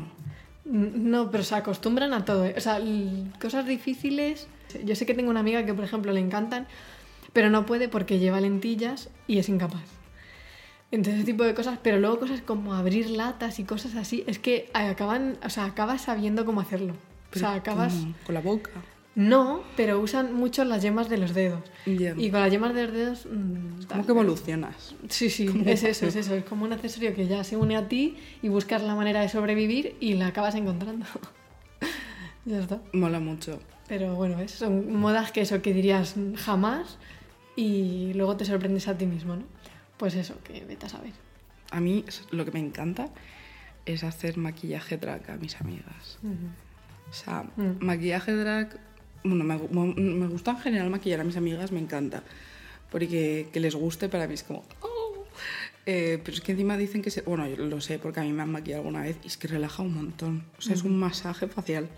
No, 0.64 1.30
pero 1.30 1.44
se 1.44 1.54
acostumbran 1.54 2.12
a 2.12 2.24
todo. 2.24 2.44
¿eh? 2.44 2.54
O 2.56 2.60
sea, 2.60 2.80
cosas 3.40 3.66
difíciles. 3.66 4.48
Yo 4.84 4.96
sé 4.96 5.06
que 5.06 5.14
tengo 5.14 5.30
una 5.30 5.40
amiga 5.40 5.64
que, 5.64 5.72
por 5.72 5.84
ejemplo, 5.84 6.12
le 6.12 6.18
encantan, 6.20 6.66
pero 7.32 7.50
no 7.50 7.64
puede 7.66 7.88
porque 7.88 8.18
lleva 8.18 8.40
lentillas 8.40 9.08
y 9.28 9.38
es 9.38 9.48
incapaz. 9.48 9.82
Entonces, 10.90 11.16
ese 11.16 11.26
tipo 11.26 11.44
de 11.44 11.54
cosas, 11.54 11.78
pero 11.82 11.98
luego 11.98 12.20
cosas 12.20 12.40
como 12.40 12.74
abrir 12.74 13.10
latas 13.10 13.58
y 13.58 13.64
cosas 13.64 13.96
así, 13.96 14.24
es 14.26 14.38
que 14.38 14.70
acaban, 14.72 15.36
o 15.44 15.50
sea, 15.50 15.64
acabas 15.64 16.02
sabiendo 16.02 16.44
cómo 16.44 16.60
hacerlo. 16.60 16.94
O 17.34 17.38
sea, 17.38 17.54
acabas. 17.54 17.92
¿cómo? 17.92 18.14
Con 18.24 18.34
la 18.34 18.40
boca. 18.40 18.70
No, 19.16 19.62
pero 19.76 19.98
usan 19.98 20.34
mucho 20.34 20.62
las 20.64 20.82
yemas 20.82 21.08
de 21.08 21.16
los 21.16 21.32
dedos. 21.32 21.62
Y 21.86 22.30
con 22.30 22.40
las 22.40 22.50
yemas 22.50 22.74
de 22.74 22.84
los 22.84 22.92
dedos. 22.92 23.26
mm, 23.26 23.30
¿Cómo 23.30 23.86
tal. 23.88 24.04
que 24.04 24.12
evolucionas? 24.12 24.94
Sí, 25.08 25.30
sí, 25.30 25.48
es 25.64 25.84
eso, 25.84 26.06
es 26.06 26.16
eso. 26.16 26.34
Es 26.34 26.44
como 26.44 26.66
un 26.66 26.74
accesorio 26.74 27.14
que 27.14 27.26
ya 27.26 27.42
se 27.42 27.56
une 27.56 27.76
a 27.76 27.88
ti 27.88 28.16
y 28.42 28.48
buscas 28.50 28.82
la 28.82 28.94
manera 28.94 29.22
de 29.22 29.30
sobrevivir 29.30 29.96
y 30.00 30.14
la 30.14 30.28
acabas 30.28 30.54
encontrando. 30.54 31.06
ya 32.44 32.58
está. 32.58 32.82
Mola 32.92 33.18
mucho. 33.18 33.58
Pero 33.88 34.14
bueno, 34.16 34.36
¿ves? 34.36 34.50
son 34.50 34.92
modas 34.94 35.32
que 35.32 35.40
eso 35.40 35.62
que 35.62 35.72
dirías 35.72 36.14
jamás 36.36 36.98
y 37.54 38.12
luego 38.14 38.36
te 38.36 38.44
sorprendes 38.44 38.86
a 38.86 38.98
ti 38.98 39.06
mismo, 39.06 39.36
¿no? 39.36 39.44
Pues 39.96 40.14
eso, 40.14 40.38
que 40.44 40.64
vete 40.64 40.86
a 40.86 40.88
saber. 40.88 41.12
A 41.70 41.80
mí 41.80 42.04
lo 42.30 42.44
que 42.44 42.50
me 42.52 42.60
encanta 42.60 43.08
es 43.86 44.04
hacer 44.04 44.36
maquillaje 44.36 44.96
drag 44.98 45.30
a 45.30 45.36
mis 45.36 45.60
amigas. 45.60 46.18
O 47.08 47.12
sea, 47.12 47.44
Mm. 47.56 47.84
maquillaje 47.84 48.32
drag, 48.32 48.78
bueno, 49.24 49.44
me, 49.44 50.26
gusta 50.26 50.52
en 50.52 50.58
general 50.58 50.90
maquillar 50.90 51.20
a 51.20 51.24
mis 51.24 51.36
amigas, 51.36 51.72
me 51.72 51.80
encanta. 51.80 52.22
Porque 52.90 53.48
que 53.52 53.60
les 53.60 53.74
guste 53.74 54.08
para 54.08 54.26
mí 54.28 54.34
es 54.34 54.42
como... 54.42 54.64
"Oh". 54.80 55.24
Eh, 55.88 56.20
pero 56.24 56.34
es 56.36 56.40
que 56.40 56.52
encima 56.52 56.76
dicen 56.76 57.00
que 57.02 57.10
se... 57.10 57.22
Bueno, 57.22 57.46
yo 57.48 57.56
lo 57.64 57.80
sé 57.80 57.98
porque 58.00 58.18
a 58.20 58.22
mí 58.24 58.32
me 58.32 58.42
han 58.42 58.50
maquillado 58.50 58.82
alguna 58.82 59.02
vez 59.02 59.18
y 59.22 59.28
es 59.28 59.36
que 59.36 59.46
relaja 59.48 59.82
un 59.84 59.94
montón. 59.94 60.44
O 60.58 60.62
sea, 60.62 60.74
es 60.74 60.82
un 60.82 60.98
masaje 60.98 61.46
facial. 61.46 61.88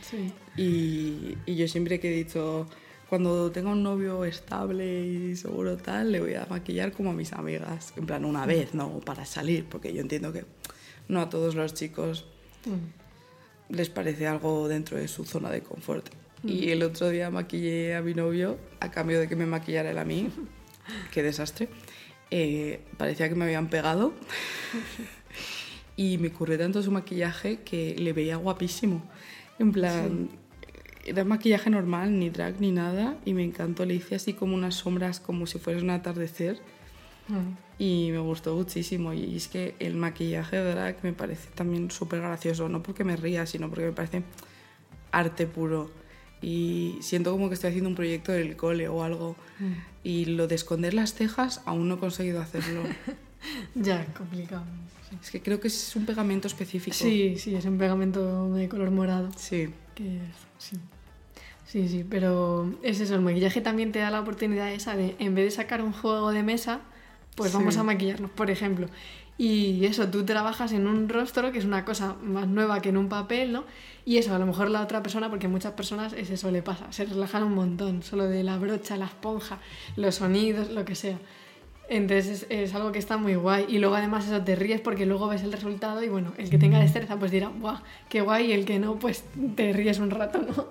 Sí. 0.00 0.32
Y, 0.56 1.36
y 1.44 1.56
yo 1.56 1.68
siempre 1.68 2.00
que 2.00 2.08
he 2.08 2.16
dicho, 2.24 2.66
cuando 3.08 3.50
tenga 3.50 3.70
un 3.70 3.82
novio 3.82 4.24
estable 4.24 5.06
y 5.06 5.36
seguro 5.36 5.76
tal, 5.76 6.12
le 6.12 6.20
voy 6.20 6.34
a 6.34 6.46
maquillar 6.48 6.92
como 6.92 7.10
a 7.10 7.14
mis 7.14 7.32
amigas. 7.32 7.92
En 7.96 8.06
plan, 8.06 8.24
una 8.24 8.44
vez, 8.46 8.74
no 8.74 9.00
para 9.00 9.24
salir, 9.24 9.64
porque 9.64 9.92
yo 9.92 10.00
entiendo 10.00 10.32
que 10.32 10.44
no 11.08 11.20
a 11.20 11.28
todos 11.28 11.54
los 11.54 11.74
chicos 11.74 12.26
Mm. 12.66 13.74
les 13.74 13.88
parece 13.88 14.26
algo 14.26 14.68
dentro 14.68 14.96
de 14.96 15.08
su 15.08 15.24
zona 15.24 15.50
de 15.50 15.62
confort. 15.62 16.08
Y 16.44 16.70
el 16.70 16.82
otro 16.84 17.08
día 17.08 17.30
maquillé 17.30 17.96
a 17.96 18.02
mi 18.02 18.14
novio 18.14 18.58
a 18.78 18.90
cambio 18.92 19.18
de 19.18 19.28
que 19.28 19.34
me 19.34 19.44
maquillara 19.44 19.90
él 19.90 19.98
a 19.98 20.04
mí. 20.04 20.28
Qué 21.12 21.22
desastre. 21.22 21.68
Eh, 22.30 22.80
parecía 22.96 23.28
que 23.28 23.34
me 23.34 23.44
habían 23.44 23.68
pegado. 23.68 24.12
y 25.96 26.18
me 26.18 26.30
curré 26.30 26.56
tanto 26.56 26.82
su 26.82 26.92
maquillaje 26.92 27.60
que 27.62 27.96
le 27.98 28.12
veía 28.12 28.36
guapísimo. 28.36 29.02
En 29.58 29.72
plan, 29.72 30.28
era 31.08 31.24
maquillaje 31.24 31.70
normal, 31.70 32.18
ni 32.18 32.30
drag 32.30 32.60
ni 32.60 32.72
nada. 32.72 33.16
Y 33.24 33.34
me 33.34 33.44
encantó. 33.44 33.84
Le 33.84 33.94
hice 33.94 34.14
así 34.14 34.32
como 34.34 34.54
unas 34.54 34.74
sombras 34.74 35.20
como 35.20 35.46
si 35.46 35.58
fuera 35.58 35.80
un 35.80 35.90
atardecer. 35.90 36.60
Mm. 37.28 37.82
Y 37.82 38.08
me 38.12 38.18
gustó 38.18 38.54
muchísimo. 38.56 39.12
Y 39.12 39.36
es 39.36 39.48
que 39.48 39.74
el 39.78 39.94
maquillaje 39.94 40.56
de 40.56 40.70
drag 40.72 40.96
me 41.02 41.12
parece 41.12 41.48
también 41.54 41.90
súper 41.90 42.20
gracioso. 42.20 42.68
No 42.68 42.82
porque 42.82 43.04
me 43.04 43.16
ría, 43.16 43.46
sino 43.46 43.68
porque 43.68 43.86
me 43.86 43.92
parece 43.92 44.22
arte 45.12 45.46
puro. 45.46 45.90
Y 46.40 46.98
siento 47.00 47.32
como 47.32 47.48
que 47.48 47.54
estoy 47.54 47.70
haciendo 47.70 47.90
un 47.90 47.96
proyecto 47.96 48.32
del 48.32 48.56
cole 48.56 48.88
o 48.88 49.02
algo. 49.02 49.36
Y 50.04 50.26
lo 50.26 50.46
de 50.46 50.54
esconder 50.54 50.94
las 50.94 51.14
cejas 51.14 51.62
aún 51.66 51.88
no 51.88 51.96
he 51.96 51.98
conseguido 51.98 52.40
hacerlo. 52.40 52.82
Ya, 53.74 54.04
complicado. 54.16 54.64
es 55.22 55.30
que 55.30 55.40
creo 55.40 55.60
que 55.60 55.68
es 55.68 55.96
un 55.96 56.06
pegamento 56.06 56.48
específico. 56.48 56.96
Sí, 56.96 57.36
sí, 57.38 57.54
es 57.54 57.64
un 57.64 57.78
pegamento 57.78 58.52
de 58.52 58.68
color 58.68 58.90
morado. 58.90 59.30
Sí. 59.36 59.68
Que 59.94 60.18
sí. 60.58 60.76
Sí, 61.70 61.86
sí, 61.86 62.02
pero 62.08 62.72
es 62.82 62.98
eso, 63.00 63.14
el 63.14 63.20
maquillaje 63.20 63.60
también 63.60 63.92
te 63.92 63.98
da 63.98 64.10
la 64.10 64.20
oportunidad 64.20 64.72
esa 64.72 64.96
de, 64.96 65.14
en 65.18 65.34
vez 65.34 65.44
de 65.44 65.50
sacar 65.50 65.82
un 65.82 65.92
juego 65.92 66.30
de 66.32 66.42
mesa, 66.42 66.80
pues 67.36 67.52
vamos 67.52 67.74
Sí. 67.74 67.80
a 67.80 67.82
maquillarnos, 67.82 68.30
por 68.30 68.50
ejemplo. 68.50 68.86
Y 69.36 69.84
eso, 69.84 70.08
tú 70.08 70.24
trabajas 70.24 70.72
en 70.72 70.86
un 70.86 71.10
rostro, 71.10 71.52
que 71.52 71.58
es 71.58 71.66
una 71.66 71.84
cosa 71.84 72.16
más 72.22 72.48
nueva 72.48 72.80
que 72.80 72.88
en 72.88 72.96
un 72.96 73.10
papel, 73.10 73.52
¿no? 73.52 73.64
Y 74.06 74.16
eso, 74.16 74.34
a 74.34 74.38
lo 74.38 74.46
mejor 74.46 74.70
la 74.70 74.80
otra 74.82 75.02
persona, 75.02 75.28
porque 75.28 75.44
a 75.46 75.50
muchas 75.50 75.72
personas 75.74 76.14
es 76.14 76.30
eso 76.30 76.50
le 76.50 76.62
pasa, 76.62 76.90
se 76.90 77.04
relajan 77.04 77.42
un 77.44 77.54
montón, 77.54 78.02
solo 78.02 78.24
de 78.24 78.42
la 78.42 78.56
brocha, 78.56 78.96
la 78.96 79.04
esponja, 79.04 79.58
los 79.94 80.14
sonidos, 80.16 80.70
lo 80.70 80.86
que 80.86 80.94
sea. 80.94 81.18
Entonces 81.90 82.44
es, 82.44 82.46
es 82.50 82.74
algo 82.74 82.92
que 82.92 82.98
está 82.98 83.18
muy 83.18 83.34
guay. 83.34 83.66
Y 83.68 83.78
luego 83.78 83.94
además 83.94 84.26
eso 84.26 84.40
te 84.42 84.56
ríes 84.56 84.80
porque 84.80 85.04
luego 85.06 85.28
ves 85.28 85.42
el 85.42 85.52
resultado 85.52 86.02
y 86.02 86.08
bueno, 86.08 86.32
el 86.38 86.48
que 86.50 86.58
tenga 86.58 86.78
destreza 86.80 87.18
pues 87.18 87.30
dirá, 87.30 87.48
¡guau! 87.48 87.76
¡Qué 88.08 88.22
guay! 88.22 88.46
Y 88.46 88.52
el 88.52 88.64
que 88.64 88.78
no, 88.78 88.98
pues 88.98 89.22
te 89.54 89.72
ríes 89.74 89.98
un 89.98 90.10
rato, 90.10 90.38
¿no? 90.40 90.68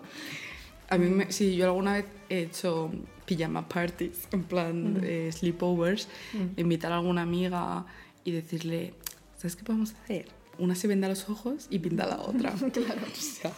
A 0.89 0.98
mí, 0.98 1.10
me, 1.10 1.32
sí, 1.32 1.56
yo 1.56 1.65
alguna 1.65 1.94
vez 1.94 2.06
he 2.29 2.41
hecho 2.44 2.91
pijama 3.25 3.67
parties, 3.67 4.27
en 4.32 4.44
plan 4.44 5.00
eh, 5.03 5.29
sleepovers, 5.34 6.08
invitar 6.56 6.91
a 6.91 6.98
alguna 6.98 7.24
amiga 7.24 7.86
y 8.24 8.32
decirle, 8.32 8.94
¿sabes 9.38 9.56
qué 9.56 9.63
podemos 9.63 9.94
hacer? 10.03 10.27
Una 10.60 10.74
se 10.75 10.88
venda 10.88 11.08
los 11.08 11.29
ojos 11.29 11.67
y 11.70 11.79
pinta 11.79 12.06
la 12.08 12.20
otra. 12.22 12.51
Claro. 12.74 13.01
O 13.12 13.15
sea, 13.15 13.51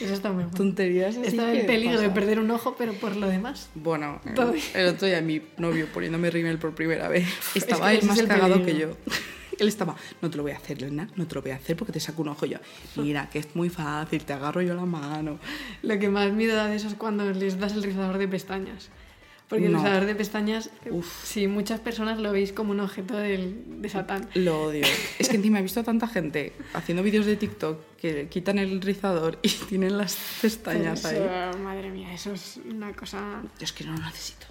Eso 0.00 0.12
está 0.12 0.32
muy 0.32 0.44
guay. 0.44 0.54
tonterías 0.56 1.16
Está 1.16 1.52
que 1.52 1.60
en 1.60 1.66
peligro 1.66 1.92
de 2.00 2.08
pasan. 2.08 2.14
perder 2.14 2.40
un 2.40 2.50
ojo, 2.50 2.74
pero 2.76 2.92
por 2.94 3.14
lo 3.16 3.28
demás. 3.28 3.70
Bueno, 3.76 4.20
el, 4.26 4.60
el 4.80 4.88
otro 4.94 5.06
día 5.06 5.20
mi 5.22 5.40
novio 5.58 5.86
poniéndome 5.94 6.28
rímel 6.30 6.58
por 6.58 6.74
primera 6.74 7.08
vez 7.08 7.26
estaba 7.54 7.90
que 7.90 7.98
él 7.98 8.04
más 8.04 8.16
es 8.16 8.22
el 8.24 8.28
cagado 8.28 8.58
que 8.58 8.64
peligro. 8.64 8.96
yo. 9.06 9.12
Él 9.58 9.68
estaba, 9.68 9.94
no 10.22 10.30
te 10.30 10.36
lo 10.36 10.42
voy 10.42 10.52
a 10.52 10.56
hacer, 10.56 10.80
Lena, 10.80 11.08
no 11.16 11.26
te 11.26 11.34
lo 11.34 11.42
voy 11.42 11.50
a 11.52 11.56
hacer 11.56 11.76
porque 11.76 11.92
te 11.92 12.00
saco 12.00 12.22
un 12.22 12.28
ojo 12.28 12.46
Y 12.46 12.50
yo. 12.50 12.58
Mira, 12.96 13.28
que 13.30 13.38
es 13.38 13.54
muy 13.56 13.68
fácil, 13.70 14.24
te 14.24 14.32
agarro 14.32 14.62
yo 14.62 14.74
la 14.74 14.84
mano. 14.84 15.38
Lo 15.82 15.98
que 15.98 16.08
más 16.08 16.32
miedo 16.32 16.54
da 16.56 16.66
de 16.68 16.76
eso 16.76 16.88
es 16.88 16.94
cuando 16.94 17.30
les 17.32 17.58
das 17.58 17.72
el 17.74 17.82
rizador 17.82 18.18
de 18.18 18.28
pestañas. 18.28 18.88
Porque 19.48 19.66
el 19.66 19.72
No. 19.72 19.78
rizador 19.78 20.06
de 20.06 20.14
pestañas, 20.14 20.70
Uf. 20.90 21.06
sí, 21.24 21.46
muchas 21.48 21.78
personas 21.78 22.18
lo 22.18 22.32
veis 22.32 22.52
como 22.52 22.70
un 22.72 22.80
objeto 22.80 23.14
del- 23.14 23.82
de 23.82 23.88
Satán. 23.90 24.26
Lo 24.34 24.62
odio. 24.64 24.86
Es 25.18 25.28
que 25.28 25.36
encima 25.36 25.58
he 25.58 25.62
visto 25.62 25.80
a 25.80 25.84
tanta 25.84 26.08
gente 26.08 26.54
haciendo 26.72 27.02
vídeos 27.02 27.26
de 27.26 27.36
TikTok 27.36 27.78
que 28.00 28.28
quitan 28.28 28.58
el 28.58 28.80
rizador 28.80 29.38
y 29.42 29.48
tienen 29.68 29.98
las 29.98 30.16
pestañas 30.40 31.04
ahí. 31.04 31.18
Eso, 31.18 31.58
madre 31.58 31.90
mía, 31.90 32.12
eso 32.14 32.32
es 32.32 32.58
una 32.68 32.94
cosa... 32.94 33.42
Yo 33.58 33.64
es 33.64 33.72
que 33.72 33.84
no 33.84 33.92
lo 33.92 33.98
necesito. 34.02 34.46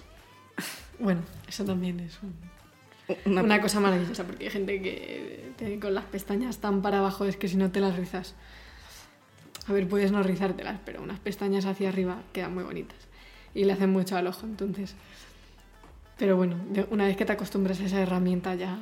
Bueno, 1.00 1.22
eso 1.48 1.64
también 1.64 1.98
es 1.98 2.16
un- 2.22 2.34
Una, 3.26 3.42
una, 3.42 3.60
cosa 3.60 3.80
maravillosa, 3.80 4.24
porque 4.24 4.44
hay 4.44 4.50
gente 4.50 4.80
que 4.80 5.52
te- 5.58 5.78
con 5.78 5.94
las 5.94 6.04
pestañas 6.04 6.58
tan 6.58 6.80
para 6.80 6.98
abajo 6.98 7.26
es 7.26 7.36
que 7.36 7.48
si 7.48 7.56
no 7.56 7.70
te 7.70 7.80
las 7.80 7.96
rizas... 7.96 8.34
A 9.66 9.72
ver, 9.72 9.86
puedes 9.88 10.12
no 10.12 10.22
rizártelas, 10.22 10.78
pero 10.84 11.02
unas 11.02 11.20
pestañas 11.20 11.64
hacia 11.66 11.88
arriba 11.88 12.22
quedan 12.32 12.54
muy 12.54 12.64
bonitas. 12.64 12.98
Y 13.54 13.64
le 13.64 13.72
hacen 13.72 13.90
mucho 13.90 14.16
al 14.16 14.26
ojo, 14.26 14.46
entonces... 14.46 14.94
Pero 16.16 16.36
bueno, 16.36 16.56
una 16.90 17.06
vez 17.06 17.16
que 17.16 17.24
te 17.24 17.32
acostumbras 17.32 17.80
a 17.80 17.84
esa 17.84 18.00
herramienta 18.00 18.54
ya 18.54 18.78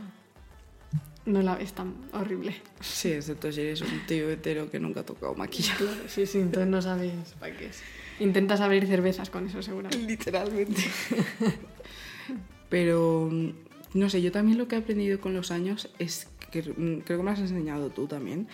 no 1.24 1.42
la 1.42 1.54
ves 1.54 1.72
tan 1.72 1.94
horrible. 2.12 2.54
Sí, 2.80 3.12
excepto 3.12 3.52
si 3.52 3.60
eres 3.60 3.80
un 3.80 4.06
tío 4.06 4.28
hetero 4.28 4.70
que 4.70 4.80
nunca 4.80 5.00
ha 5.00 5.06
tocado 5.06 5.34
maquillaje. 5.34 5.84
Claro, 5.84 6.00
sí, 6.08 6.26
sí, 6.26 6.38
entonces 6.38 6.68
no 6.68 6.82
sabes 6.82 7.12
para 7.38 7.56
qué 7.56 7.66
es. 7.66 7.80
Intentas 8.18 8.60
abrir 8.60 8.86
cervezas 8.86 9.30
con 9.30 9.46
eso, 9.46 9.62
seguramente. 9.62 10.06
Literalmente. 10.06 10.82
Pero, 12.68 13.28
mm, 13.30 13.50
no 13.94 14.08
sé, 14.08 14.22
yo 14.22 14.32
también 14.32 14.58
lo 14.58 14.68
que 14.68 14.76
he 14.76 14.78
aprendido 14.78 15.20
con 15.20 15.34
los 15.34 15.50
años 15.50 15.90
es 15.99 16.28
que 16.50 16.62
mm, 16.62 17.00
creo 17.00 17.18
que 17.18 17.22
me 17.22 17.25
lo 17.25 17.30
has 17.30 17.40
enseñado 17.40 17.90
tú 17.90 18.06
también, 18.06 18.49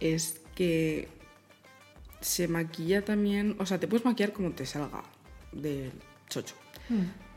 es 0.00 0.40
que 0.54 1.08
se 2.20 2.48
maquilla 2.48 3.04
también, 3.04 3.56
o 3.58 3.66
sea, 3.66 3.78
te 3.78 3.88
puedes 3.88 4.04
maquillar 4.04 4.32
como 4.32 4.50
te 4.52 4.66
salga 4.66 5.02
del 5.52 5.92
chocho, 6.28 6.54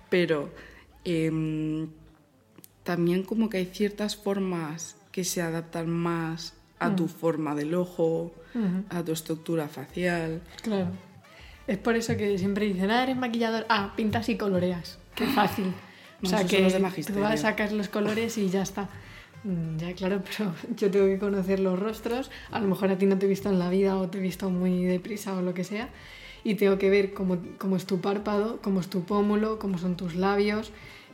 pero 0.09 0.51
em, 1.03 1.87
también 2.83 3.23
como 3.23 3.49
que 3.49 3.57
hay 3.57 3.65
ciertas 3.65 4.15
formas 4.15 4.95
que 5.11 5.23
se 5.23 5.41
adaptan 5.41 5.89
más 5.89 6.53
a 6.79 6.95
tu 6.95 7.07
forma 7.07 7.55
del 7.55 7.73
ojo, 7.73 8.33
a 8.89 9.03
tu 9.03 9.11
estructura 9.11 9.67
facial. 9.67 10.41
Claro. 10.61 10.89
Es 11.67 11.77
por 11.77 11.95
eso 11.95 12.15
que 12.15 12.37
siempre 12.37 12.65
dicen, 12.65 12.91
ah, 12.91 13.03
eres 13.03 13.17
maquillador, 13.17 13.65
ah, 13.69 13.93
pintas 13.95 14.29
y 14.29 14.37
coloreas. 14.37 14.99
Qué 15.15 15.25
fácil. 15.27 15.73
O 16.23 16.27
sea, 16.27 16.45
que 16.45 16.61
de 16.61 17.03
tú 17.13 17.19
vas, 17.19 17.41
sacas 17.41 17.71
los 17.71 17.89
colores 17.89 18.37
y 18.37 18.49
ya 18.49 18.61
está. 18.61 18.89
Mm, 19.43 19.77
Ya, 19.77 19.93
claro, 19.93 20.21
pero 20.37 20.53
yo 20.77 20.89
tengo 20.91 21.05
que 21.05 21.19
conocer 21.19 21.59
los 21.59 21.79
rostros. 21.79 22.31
A 22.51 22.59
lo 22.59 22.67
mejor 22.67 22.89
a 22.89 22.97
ti 22.97 23.05
no 23.05 23.17
te 23.17 23.25
he 23.25 23.29
visto 23.29 23.49
en 23.49 23.59
la 23.59 23.69
vida 23.69 23.97
o 23.97 24.09
te 24.09 24.17
he 24.17 24.21
visto 24.21 24.49
muy 24.49 24.83
deprisa 24.85 25.35
o 25.35 25.41
lo 25.41 25.53
que 25.53 25.63
sea. 25.63 25.89
Y 26.43 26.55
tengo 26.55 26.77
que 26.77 26.89
ver 26.89 27.13
cómo, 27.13 27.37
cómo 27.57 27.75
es 27.75 27.85
tu 27.85 28.01
párpado, 28.01 28.59
cómo 28.61 28.79
es 28.79 28.87
tu 28.87 29.03
pómulo, 29.03 29.57
cómo 29.57 29.77
son 29.79 29.97
tus 29.97 30.15
labios, 30.15 30.71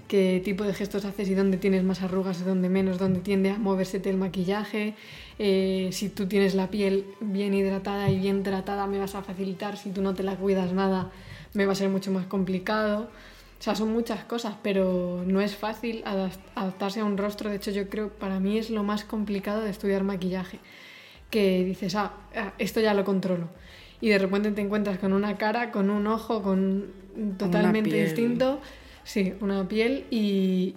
qué 0.09 0.41
tipo 0.43 0.65
de 0.65 0.73
gestos 0.73 1.05
haces 1.05 1.29
y 1.29 1.35
dónde 1.35 1.55
tienes 1.57 1.83
más 1.85 2.01
arrugas 2.01 2.41
y 2.41 2.43
dónde 2.43 2.67
menos, 2.67 2.97
dónde 2.97 3.21
tiende 3.21 3.51
a 3.51 3.57
moversete 3.57 4.09
el 4.09 4.17
maquillaje. 4.17 4.93
Eh, 5.39 5.89
si 5.93 6.09
tú 6.09 6.27
tienes 6.27 6.53
la 6.53 6.67
piel 6.69 7.05
bien 7.21 7.53
hidratada 7.53 8.09
y 8.09 8.19
bien 8.19 8.43
tratada, 8.43 8.87
me 8.87 8.99
vas 8.99 9.15
a 9.15 9.23
facilitar. 9.23 9.77
Si 9.77 9.91
tú 9.91 10.01
no 10.01 10.13
te 10.13 10.23
la 10.23 10.35
cuidas 10.35 10.73
nada, 10.73 11.11
me 11.53 11.65
va 11.65 11.71
a 11.71 11.75
ser 11.75 11.89
mucho 11.89 12.11
más 12.11 12.25
complicado. 12.25 13.09
O 13.61 13.63
sea, 13.63 13.75
son 13.75 13.93
muchas 13.93 14.23
cosas, 14.23 14.55
pero 14.63 15.23
no 15.23 15.39
es 15.39 15.55
fácil 15.55 16.03
adap- 16.03 16.31
adaptarse 16.55 16.99
a 16.99 17.05
un 17.05 17.15
rostro. 17.15 17.47
De 17.51 17.57
hecho, 17.57 17.69
yo 17.69 17.87
creo 17.89 18.09
para 18.09 18.39
mí 18.39 18.57
es 18.57 18.71
lo 18.71 18.81
más 18.81 19.03
complicado 19.05 19.61
de 19.61 19.69
estudiar 19.69 20.03
maquillaje. 20.03 20.57
que 21.29 21.63
dices, 21.63 21.95
ah, 21.95 22.11
ah, 22.35 22.51
esto 22.57 22.81
ya 22.81 22.93
lo 22.93 23.05
controlo. 23.05 23.47
Y 24.01 24.09
de 24.09 24.17
repente 24.17 24.51
te 24.51 24.59
encuentras 24.61 24.97
con 24.99 25.13
una 25.13 25.37
cara, 25.37 25.71
con 25.71 25.89
un 25.89 26.05
ojo, 26.07 26.41
con 26.43 26.87
totalmente 27.37 27.89
distinto. 28.03 28.59
Sí, 29.05 29.33
una 29.39 29.65
piel 29.67 30.05
y, 30.11 30.75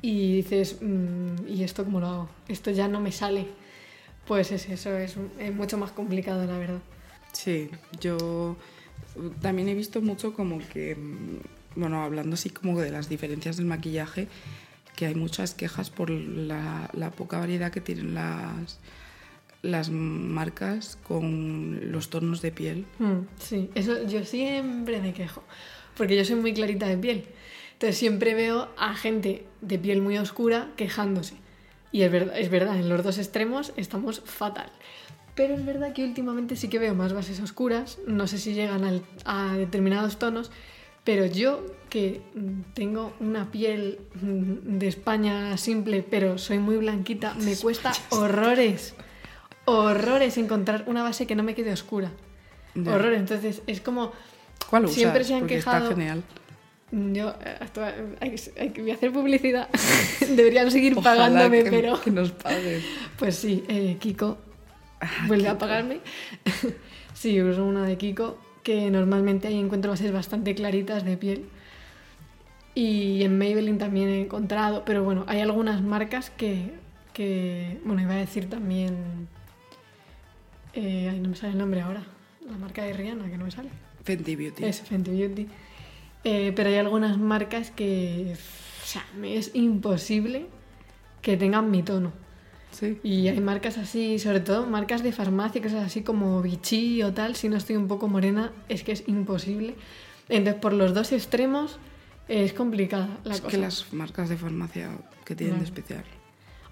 y 0.00 0.36
dices, 0.36 0.78
"Mm, 0.80 1.46
¿y 1.48 1.64
esto 1.64 1.84
cómo 1.84 2.00
lo 2.00 2.06
hago? 2.06 2.28
Esto 2.48 2.70
ya 2.70 2.88
no 2.88 2.98
me 3.00 3.12
sale. 3.12 3.46
Pues 4.26 4.52
es 4.52 4.68
eso, 4.70 4.96
es, 4.96 5.16
es 5.38 5.54
mucho 5.54 5.76
más 5.76 5.90
complicado, 5.92 6.46
la 6.46 6.56
verdad. 6.56 6.80
Sí, 7.32 7.68
yo 8.00 8.56
también 9.42 9.68
he 9.68 9.74
visto 9.74 10.00
mucho 10.00 10.32
como 10.32 10.60
que, 10.72 10.94
mm, 10.96 11.38
bueno, 11.76 12.02
hablando 12.02 12.34
así 12.34 12.50
como 12.50 12.80
de 12.80 12.90
las 12.90 13.08
diferencias 13.08 13.56
del 13.56 13.66
maquillaje, 13.66 14.28
que 14.96 15.06
hay 15.06 15.14
muchas 15.14 15.54
quejas 15.54 15.90
por 15.90 16.10
la, 16.10 16.88
la 16.92 17.10
poca 17.10 17.38
variedad 17.38 17.72
que 17.72 17.80
tienen 17.80 18.14
las, 18.14 18.78
las 19.62 19.90
marcas 19.90 20.98
con 21.02 21.90
los 21.92 22.10
tonos 22.10 22.42
de 22.42 22.52
piel. 22.52 22.84
Mm, 22.98 23.20
sí, 23.38 23.70
eso 23.74 24.06
yo 24.06 24.24
siempre 24.24 25.00
me 25.00 25.12
quejo, 25.12 25.42
porque 25.96 26.16
yo 26.16 26.24
soy 26.24 26.36
muy 26.36 26.52
clarita 26.54 26.86
de 26.86 26.96
piel. 26.96 27.24
Entonces 27.72 27.96
siempre 27.98 28.34
veo 28.34 28.68
a 28.78 28.94
gente 28.94 29.44
de 29.60 29.78
piel 29.78 30.00
muy 30.00 30.16
oscura 30.18 30.70
quejándose. 30.76 31.34
Y 31.90 32.02
es 32.02 32.10
verdad, 32.12 32.38
es 32.38 32.50
verdad, 32.50 32.76
en 32.78 32.88
los 32.88 33.02
dos 33.02 33.18
extremos 33.18 33.72
estamos 33.76 34.20
fatal. 34.24 34.70
Pero 35.34 35.54
es 35.54 35.64
verdad 35.66 35.92
que 35.92 36.04
últimamente 36.04 36.54
sí 36.54 36.68
que 36.68 36.78
veo 36.78 36.94
más 36.94 37.12
bases 37.12 37.40
oscuras, 37.40 37.98
no 38.06 38.28
sé 38.28 38.38
si 38.38 38.54
llegan 38.54 38.84
al- 38.84 39.02
a 39.24 39.54
determinados 39.56 40.18
tonos, 40.20 40.52
pero 41.04 41.26
yo 41.26 41.64
que 41.90 42.22
mm, 42.34 42.72
tengo 42.74 43.12
una 43.20 43.50
piel 43.50 44.00
mm, 44.20 44.78
de 44.78 44.88
España 44.88 45.56
simple, 45.56 46.02
pero 46.02 46.38
soy 46.38 46.58
muy 46.58 46.76
blanquita, 46.76 47.34
me 47.34 47.56
cuesta 47.56 47.92
horrores, 48.10 48.94
horrores 49.64 50.36
encontrar 50.38 50.84
una 50.86 51.02
base 51.02 51.26
que 51.26 51.36
no 51.36 51.42
me 51.42 51.54
quede 51.54 51.72
oscura. 51.72 52.10
Ya. 52.74 52.94
Horrores, 52.94 53.20
entonces 53.20 53.62
es 53.66 53.80
como... 53.80 54.12
¿Cuál 54.68 54.86
usas? 54.86 54.96
Siempre 54.96 55.24
se 55.24 55.34
han 55.34 55.40
Porque 55.40 55.56
quejado- 55.56 55.84
Está 55.90 55.94
genial. 55.96 56.22
Yo, 56.90 57.34
eh, 57.44 57.58
hay, 58.20 58.68
voy 58.80 58.90
a 58.90 58.94
hacer 58.94 59.12
publicidad. 59.12 59.68
Deberían 60.20 60.70
seguir 60.70 60.96
Ojalá 60.96 61.24
pagándome, 61.28 61.64
que, 61.64 61.70
pero... 61.70 62.00
que 62.00 62.10
nos 62.10 62.30
paguen. 62.32 62.82
Pues 63.18 63.36
sí, 63.36 63.64
eh, 63.68 63.96
Kiko 64.00 64.38
Ah, 65.00 65.24
vuelve 65.26 65.48
a 65.48 65.58
pagarme. 65.58 66.00
sí, 67.14 67.40
uso 67.42 67.64
una 67.64 67.84
de 67.84 67.98
Kiko, 67.98 68.38
que 68.64 68.90
normalmente 68.90 69.46
ahí 69.46 69.60
encuentro 69.60 69.92
bases 69.92 70.10
bastante 70.10 70.56
claritas 70.56 71.04
de 71.04 71.16
piel. 71.16 71.44
Y 72.74 73.22
en 73.22 73.38
Maybelline 73.38 73.78
también 73.78 74.08
he 74.08 74.22
encontrado, 74.22 74.84
pero 74.84 75.04
bueno, 75.04 75.24
hay 75.28 75.40
algunas 75.40 75.80
marcas 75.80 76.30
que, 76.30 76.72
que 77.12 77.78
bueno, 77.84 78.02
iba 78.02 78.14
a 78.14 78.16
decir 78.16 78.50
también, 78.50 79.28
eh, 80.72 81.08
ay, 81.08 81.20
no 81.20 81.28
me 81.28 81.36
sale 81.36 81.52
el 81.52 81.58
nombre 81.58 81.82
ahora, 81.82 82.02
la 82.50 82.56
marca 82.56 82.82
de 82.82 82.92
Rihanna, 82.94 83.30
que 83.30 83.38
no 83.38 83.44
me 83.44 83.52
sale. 83.52 83.68
Fenty 84.02 84.34
Beauty. 84.34 84.64
Es 84.64 84.80
Fenty 84.80 85.12
Beauty. 85.12 85.46
Eh, 86.24 86.52
pero 86.56 86.70
hay 86.70 86.76
algunas 86.76 87.16
marcas 87.16 87.70
que, 87.70 88.34
o 88.34 88.86
sea, 88.86 89.04
me 89.16 89.36
es 89.36 89.54
imposible 89.54 90.46
que 91.22 91.36
tengan 91.36 91.70
mi 91.70 91.84
tono. 91.84 92.12
Sí. 92.78 92.98
Y 93.04 93.28
hay 93.28 93.40
marcas 93.40 93.78
así, 93.78 94.18
sobre 94.18 94.40
todo 94.40 94.66
marcas 94.66 95.02
de 95.02 95.12
farmacia, 95.12 95.62
cosas 95.62 95.84
así 95.86 96.02
como 96.02 96.42
Vichy 96.42 97.02
o 97.02 97.12
tal, 97.14 97.36
si 97.36 97.48
no 97.48 97.56
estoy 97.56 97.76
un 97.76 97.86
poco 97.88 98.08
morena, 98.08 98.52
es 98.68 98.82
que 98.82 98.92
es 98.92 99.04
imposible. 99.06 99.74
Entonces, 100.28 100.60
por 100.60 100.72
los 100.72 100.92
dos 100.92 101.12
extremos 101.12 101.78
es 102.28 102.52
complicada 102.52 103.08
la 103.24 103.34
es 103.34 103.40
cosa. 103.40 103.50
que 103.50 103.58
las 103.58 103.92
marcas 103.92 104.28
de 104.28 104.36
farmacia 104.36 104.90
que 105.24 105.36
tienen 105.36 105.58
de 105.60 105.64
especial. 105.64 106.02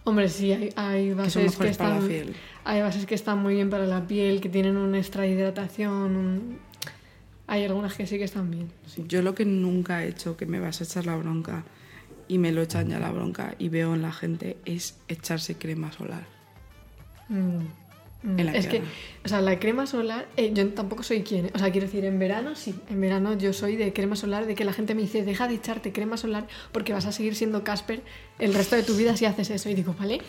Hombre, 0.05 0.29
sí, 0.29 0.51
hay, 0.53 0.71
hay 0.75 1.09
Que 1.09 1.15
bases 1.15 1.35
que, 1.37 1.43
mejores 1.45 1.77
para 1.77 1.91
la 1.91 1.95
están, 1.97 2.09
piel. 2.09 2.35
hay 2.65 2.81
bases 2.81 3.07
que 3.07 3.15
están 3.15 3.39
muy 3.39 3.55
bien 3.55 3.71
para 3.71 3.87
la 3.87 4.05
piel, 4.07 4.41
que 4.41 4.49
tienen 4.49 4.77
un 4.77 4.95
extra 4.97 5.27
hidratación, 5.29 6.17
un- 6.17 6.59
hay 7.47 7.65
algunas 7.65 7.95
que 7.95 8.07
sí 8.07 8.19
que 8.19 8.25
están 8.25 8.51
bien. 8.51 8.73
sí. 8.87 9.05
Yo 9.07 9.23
lo 9.23 9.35
que 9.37 9.45
nunca 9.45 10.03
he 10.03 10.09
hecho, 10.09 10.37
que 10.37 10.47
me 10.47 10.59
vas 10.59 10.81
a 10.81 10.85
echar 10.85 11.07
la 11.07 11.15
bronca 11.17 11.63
y 12.33 12.39
me 12.39 12.51
lo 12.51 12.63
echan 12.63 12.89
ya 12.89 12.99
la 12.99 13.11
bronca 13.11 13.55
y 13.59 13.69
veo 13.69 13.95
en 13.95 14.01
la 14.01 14.11
gente, 14.13 14.57
es 14.65 14.97
echarse 15.09 15.57
crema 15.57 15.93
solar. 15.93 16.23
Mm, 17.29 17.35
mm. 18.23 18.39
En 18.39 18.47
la 18.47 18.53
es 18.53 18.67
que, 18.69 18.81
o 19.25 19.29
sea, 19.29 19.43
la 19.43 19.59
crema 19.59 19.87
solar, 19.87 20.27
eh, 20.39 20.51
yo 20.55 20.67
tampoco 20.71 21.03
soy 21.03 21.23
quien, 21.25 21.51
o 21.55 21.59
sea, 21.59 21.71
quiero 21.71 21.87
decir, 21.89 22.07
en 22.07 22.19
verano 22.19 22.55
sí, 22.55 22.75
en 22.89 23.01
verano 23.03 23.37
yo 23.37 23.53
soy 23.53 23.77
de 23.77 23.93
crema 23.93 24.17
solar, 24.17 24.47
de 24.47 24.55
que 24.55 24.65
la 24.65 24.73
gente 24.73 24.95
me 24.95 25.03
dice, 25.03 25.25
deja 25.25 25.47
de 25.47 25.57
echarte 25.57 25.93
crema 25.93 26.17
solar 26.17 26.47
porque 26.73 26.95
vas 26.95 27.05
a 27.05 27.13
seguir 27.13 27.35
siendo 27.35 27.65
Casper 27.65 28.03
el 28.39 28.55
resto 28.55 28.77
de 28.77 28.83
tu 28.83 28.95
vida 28.97 29.15
si 29.17 29.27
haces 29.27 29.51
eso. 29.51 29.69
Y 29.69 29.75
digo, 29.75 29.95
vale, 29.99 30.21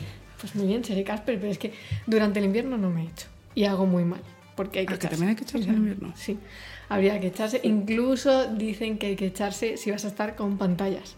pues 0.42 0.56
muy 0.56 0.68
bien, 0.68 0.84
seré 0.84 1.06
Casper, 1.06 1.39
pero 1.39 1.52
es 1.52 1.58
que 1.58 1.72
durante 2.06 2.39
el 2.39 2.46
invierno 2.46 2.78
no 2.78 2.89
me 2.89 3.04
echo 3.04 3.28
y 3.56 3.63
hago 3.63 3.86
muy 3.86 4.04
mal, 4.04 4.22
porque 4.58 4.80
hay 4.80 4.86
que 4.88 4.94
Ah, 4.96 4.98
que 4.98 5.06
echarse. 5.08 5.16
también 5.16 5.30
hay 5.30 5.36
que 5.38 5.44
echarse 5.44 5.70
en 5.70 5.76
invierno. 5.78 6.12
Sí, 6.18 6.38
habría 6.89 7.18
que 7.22 7.28
echarse, 7.28 7.62
incluso 7.63 8.48
dicen 8.54 8.98
que 8.98 9.08
hay 9.08 9.16
que 9.16 9.28
echarse 9.28 9.78
si 9.78 9.89
vas 9.92 10.04
a 10.04 10.10
estar 10.10 10.36
con 10.36 10.58
pantallas. 10.58 11.16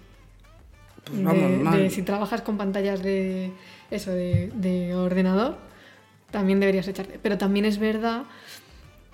Pues 1.06 1.24
vamos, 1.24 1.52
de, 1.52 1.58
mal. 1.58 1.80
de 1.84 1.90
si 1.90 2.02
trabajas 2.02 2.42
con 2.42 2.58
pantallas 2.58 3.02
de 3.04 3.52
eso 3.92 4.12
de, 4.12 4.52
de 4.56 4.96
ordenador 4.96 5.58
también 6.32 6.60
deberías 6.60 6.88
echarte 6.88 7.20
pero 7.22 7.38
también 7.38 7.66
es 7.66 7.78
verdad 7.78 8.24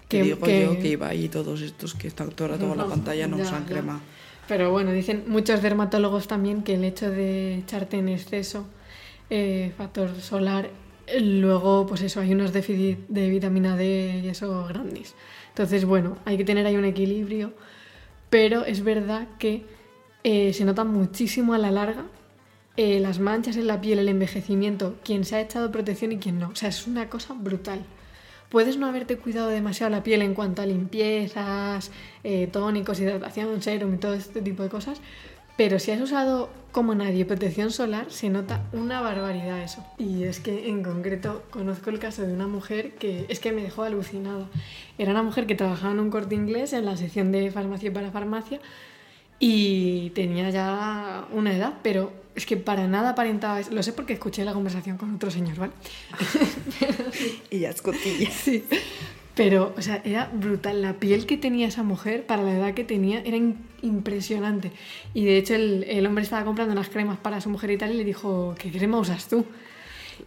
Que 0.08 0.18
que, 0.20 0.24
digo 0.24 0.40
que- 0.40 0.62
yo 0.64 0.80
que 0.80 0.88
iba 0.90 1.14
y 1.14 1.28
todos 1.30 1.62
estos 1.62 1.94
que 1.94 2.08
están 2.08 2.30
todo 2.32 2.48
el 2.48 2.54
rato 2.54 2.68
con 2.70 2.78
la 2.78 2.86
pantalla 2.96 3.28
no 3.28 3.38
ya, 3.38 3.44
usan 3.44 3.64
ya. 3.64 3.70
crema. 3.74 4.00
pero 4.48 4.72
bueno 4.72 4.92
dicen 4.92 5.26
muchos 5.28 5.62
dermatólogos 5.62 6.28
también 6.28 6.64
que 6.64 6.76
el 6.76 6.84
hecho 6.86 7.10
de 7.12 7.56
echarte 7.60 7.98
en 7.98 8.08
exceso 8.10 8.66
eh, 9.30 9.72
factor 9.78 10.10
solar 10.22 10.70
luego 11.20 11.86
pues 11.88 12.02
eso 12.02 12.22
hay 12.22 12.32
unos 12.32 12.54
déficit 12.54 13.00
de 13.10 13.30
vitamina 13.30 13.76
D 13.76 14.22
y 14.24 14.30
eso 14.30 14.66
grandes 14.68 15.14
entonces 15.50 15.84
bueno 15.84 16.18
hay 16.24 16.38
que 16.38 16.46
tener 16.46 16.66
ahí 16.66 16.78
un 16.78 16.86
equilibrio 16.86 17.52
pero 18.30 18.64
es 18.66 18.82
verdad 18.84 19.28
que 19.38 19.66
eh, 20.24 20.54
se 20.54 20.66
nota 20.66 20.84
muchísimo 20.84 21.54
a 21.54 21.58
la 21.58 21.72
larga 21.72 22.06
eh, 22.78 23.02
las 23.02 23.20
manchas 23.20 23.58
en 23.58 23.68
la 23.68 23.82
piel, 23.82 24.00
el 24.00 24.08
envejecimiento, 24.08 24.96
quien 25.04 25.26
se 25.26 25.36
ha 25.36 25.42
echado 25.42 25.72
protección 25.72 26.14
y 26.14 26.18
quien 26.18 26.40
no. 26.40 26.50
O 26.50 26.56
sea, 26.56 26.70
es 26.70 26.88
una 26.88 27.10
cosa 27.10 27.34
brutal. 27.34 27.84
Puedes 28.50 28.78
no 28.78 28.88
haberte 28.88 29.18
cuidado 29.18 29.50
demasiado 29.50 29.90
la 29.90 30.04
piel 30.04 30.22
en 30.22 30.34
cuanto 30.34 30.62
a 30.62 30.66
limpiezas, 30.66 31.92
eh, 32.24 32.48
tónicos, 32.48 33.00
hidratación, 33.00 33.62
serum 33.62 33.96
y 33.96 33.98
todo 33.98 34.14
este 34.14 34.42
tipo 34.42 34.64
de 34.64 34.70
cosas, 34.70 35.02
pero 35.58 35.80
si 35.80 35.92
has 35.92 36.02
usado 36.02 36.50
como 36.72 36.96
nadie 36.96 37.26
protección 37.26 37.72
solar, 37.72 38.10
se 38.10 38.30
nota 38.30 38.64
una 38.72 39.02
barbaridad 39.02 39.62
eso. 39.62 39.86
Y 39.98 40.24
es 40.24 40.40
que 40.40 40.70
en 40.70 40.82
concreto 40.84 41.44
conozco 41.52 41.90
el 41.90 42.00
caso 42.00 42.24
de 42.26 42.34
una 42.34 42.48
mujer 42.48 42.96
que 42.96 43.26
es 43.30 43.40
que 43.40 43.52
me 43.52 43.62
dejó 43.62 43.84
alucinada. 43.84 44.48
Era 44.98 45.12
una 45.12 45.24
mujer 45.24 45.46
que 45.46 45.56
trabajaba 45.56 45.94
en 45.94 46.00
un 46.00 46.10
corte 46.10 46.36
inglés 46.36 46.74
en 46.74 46.86
la 46.86 46.98
sección 46.98 47.32
de 47.32 47.52
farmacia 47.52 47.92
para 47.92 48.12
farmacia 48.12 48.60
y 49.44 50.12
tenía 50.12 50.50
ya 50.52 51.26
una 51.34 51.52
edad, 51.54 51.74
pero 51.82 52.14
es 52.36 52.46
que 52.46 52.58
para 52.58 52.88
nada 52.88 53.10
aparentaba 53.10 53.60
eso. 53.60 53.72
Lo 53.74 53.82
sé 53.82 53.92
porque 53.92 54.14
escuché 54.14 54.46
la 54.46 54.54
conversación 54.54 54.98
con 54.98 55.14
otro 55.16 55.32
señor, 55.32 55.58
¿vale? 55.58 55.74
Y 57.50 57.60
ya 57.60 57.72
es 57.72 57.82
cotilla. 57.82 58.30
Sí. 58.32 58.64
Pero, 59.34 59.74
o 59.78 59.82
sea, 59.82 60.02
era 60.06 60.30
brutal. 60.32 60.82
La 60.82 60.94
piel 60.94 61.26
que 61.26 61.38
tenía 61.38 61.68
esa 61.68 61.84
mujer 61.84 62.26
para 62.26 62.44
la 62.44 62.54
edad 62.54 62.74
que 62.74 62.84
tenía 62.84 63.22
era 63.22 63.36
in- 63.38 63.58
impresionante. 63.82 64.72
Y 65.14 65.26
de 65.26 65.38
hecho, 65.38 65.56
el, 65.56 65.86
el 65.88 66.06
hombre 66.06 66.24
estaba 66.24 66.44
comprando 66.46 66.74
unas 66.74 66.90
cremas 66.90 67.18
para 67.18 67.42
su 67.42 67.50
mujer 67.50 67.72
y 67.72 67.78
tal, 67.78 67.92
y 67.94 67.98
le 67.98 68.04
dijo, 68.04 68.54
¿qué 68.60 68.72
crema 68.72 69.00
usas 69.00 69.28
tú? 69.28 69.46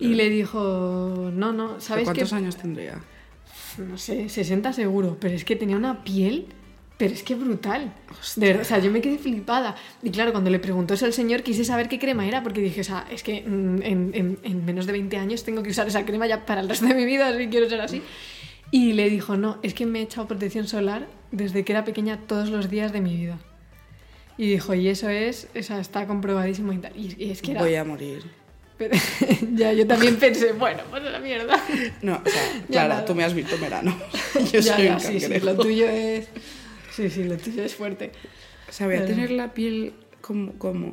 Y 0.00 0.14
le 0.14 0.28
dijo, 0.30 1.30
no, 1.32 1.52
no, 1.52 1.80
¿sabes 1.80 2.02
qué? 2.08 2.14
¿Cuántos 2.14 2.32
años 2.32 2.56
tendría? 2.56 3.00
no 3.78 3.96
sé, 3.98 4.28
60 4.28 4.72
seguro, 4.72 5.16
pero 5.20 5.34
es 5.34 5.44
que 5.44 5.54
tenía 5.56 5.76
una 5.76 6.02
piel, 6.04 6.46
pero 6.96 7.12
es 7.12 7.22
que 7.22 7.34
brutal. 7.34 7.92
De 8.36 8.46
verdad, 8.46 8.62
o 8.62 8.64
sea, 8.64 8.78
yo 8.78 8.90
me 8.90 9.00
quedé 9.00 9.18
flipada. 9.18 9.74
Y 10.02 10.10
claro, 10.10 10.30
cuando 10.32 10.50
le 10.50 10.58
preguntó 10.58 10.94
eso 10.94 11.06
al 11.06 11.12
señor, 11.12 11.42
quise 11.42 11.64
saber 11.64 11.88
qué 11.88 11.98
crema 11.98 12.26
era, 12.26 12.42
porque 12.42 12.60
dije, 12.60 12.80
o 12.82 12.84
sea, 12.84 13.06
es 13.10 13.22
que 13.22 13.42
mm, 13.42 13.82
en, 13.82 14.10
en- 14.14 14.38
en 14.42 14.64
menos 14.64 14.86
de 14.86 14.92
20 14.92 15.16
años 15.16 15.42
tengo 15.44 15.62
que 15.62 15.70
usar 15.70 15.86
esa 15.88 16.04
crema 16.04 16.26
ya 16.26 16.46
para 16.46 16.60
el 16.60 16.68
resto 16.68 16.86
de 16.86 16.94
mi 16.94 17.04
vida, 17.04 17.36
si 17.36 17.48
quiero 17.48 17.68
ser 17.68 17.80
así. 17.80 18.00
Y 18.70 18.92
le 18.92 19.10
dijo, 19.10 19.36
no, 19.36 19.58
es 19.62 19.74
que 19.74 19.86
me 19.86 20.00
he 20.00 20.02
echado 20.02 20.26
protección 20.28 20.66
solar 20.68 21.06
desde 21.32 21.64
que 21.64 21.72
era 21.72 21.84
pequeña 21.84 22.18
todos 22.26 22.48
los 22.50 22.70
días 22.70 22.92
de 22.92 23.00
mi 23.00 23.16
vida. 23.16 23.38
Y 24.36 24.48
dijo, 24.48 24.74
y 24.74 24.88
eso 24.88 25.08
es, 25.08 25.48
o 25.56 25.62
sea, 25.62 25.78
está 25.80 26.06
comprobadísimo 26.06 26.72
y 26.72 26.78
tal. 26.78 26.92
Y, 26.96 27.14
y 27.24 27.30
es 27.30 27.40
que 27.42 27.52
era... 27.52 27.60
Voy 27.60 27.74
a 27.76 27.84
morir. 27.84 28.22
Pero- 28.78 28.96
ya, 29.54 29.72
yo 29.72 29.86
también 29.86 30.16
pensé, 30.16 30.52
bueno, 30.52 30.80
pues 30.90 31.04
a 31.04 31.10
la 31.10 31.20
mierda. 31.20 31.56
No, 32.02 32.20
o 32.24 32.28
sea, 32.28 32.42
Clara, 32.70 33.04
tú 33.04 33.14
me 33.14 33.22
has 33.22 33.32
visto 33.34 33.54
en 33.54 33.60
verano. 33.60 33.96
Yo 34.52 34.58
Ya, 34.60 34.74
soy 34.74 34.84
ya, 34.86 34.94
un 34.94 35.00
sí, 35.00 35.20
sí, 35.20 35.40
lo 35.40 35.54
tuyo 35.56 35.88
es... 35.88 36.26
Sí, 36.94 37.10
sí, 37.10 37.24
lo 37.24 37.36
tuyo 37.36 37.62
es 37.64 37.74
fuerte. 37.74 38.12
O 38.68 38.72
sea, 38.72 38.86
voy 38.86 38.96
a 38.96 39.00
Pero- 39.00 39.10
tener 39.14 39.30
la 39.30 39.52
piel 39.54 39.94
como... 40.20 40.52
como... 40.58 40.92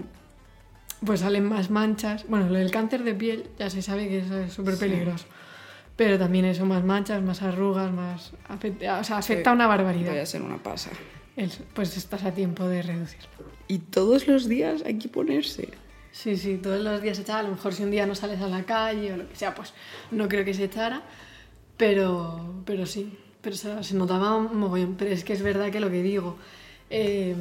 Pues 1.06 1.22
salen 1.22 1.46
más 1.46 1.70
manchas. 1.72 2.26
Bueno, 2.28 2.52
del 2.52 2.70
cáncer 2.70 3.04
de 3.04 3.14
piel 3.16 3.46
ya 3.58 3.70
se 3.70 3.82
sabe 3.82 4.08
que 4.08 4.20
es 4.46 4.54
súper 4.54 4.78
peligroso. 4.78 5.26
Pero 5.96 6.18
también 6.20 6.46
eso, 6.46 6.66
más 6.66 6.84
manchas, 6.84 7.22
más 7.24 7.42
arrugas, 7.42 7.92
más... 7.92 8.34
afecta- 8.48 9.00
o 9.00 9.04
sea, 9.04 9.18
afecta 9.18 9.50
Sí. 9.52 9.56
una 9.56 9.68
Voy 9.68 9.78
barbaridad. 9.78 10.20
a 10.20 10.26
ser 10.26 10.42
una 10.44 10.58
pasa. 10.62 10.92
El- 11.36 11.52
pues 11.74 11.98
estás 11.98 12.24
a 12.24 12.32
tiempo 12.34 12.68
de 12.68 12.82
reducirlo. 12.84 13.30
Y 13.68 13.80
todos 13.80 14.28
los 14.28 14.48
días 14.48 14.84
hay 14.86 14.98
que 15.00 15.08
ponerse. 15.10 15.70
Sí, 16.12 16.36
sí, 16.38 16.58
todos 16.62 16.82
los 16.84 17.02
días 17.02 17.18
se 17.18 17.24
echaba. 17.24 17.40
A 17.40 17.44
lo 17.44 17.50
mejor 17.50 17.74
si 17.74 17.84
un 17.84 17.90
día 17.92 18.06
no 18.06 18.14
sales 18.16 18.42
a 18.42 18.48
la 18.48 18.64
calle 18.64 19.14
o 19.14 19.18
lo 19.18 19.28
que 19.30 19.36
sea, 19.36 19.56
pues 19.56 19.74
no 20.12 20.28
creo 20.28 20.44
que 20.46 20.54
se 20.54 20.66
echara. 20.66 21.02
Pero, 21.78 22.62
pero 22.66 22.86
sí, 22.86 23.18
pero 23.42 23.56
se, 23.56 23.84
se 23.84 23.96
notaba 23.96 24.36
un 24.36 24.58
mogollón. 24.58 24.96
Pero 24.98 25.12
es 25.12 25.24
que 25.24 25.34
es 25.34 25.42
verdad 25.42 25.72
que 25.72 25.80
lo 25.80 25.90
que 25.90 26.02
digo, 26.02 26.38
eh, 26.90 27.36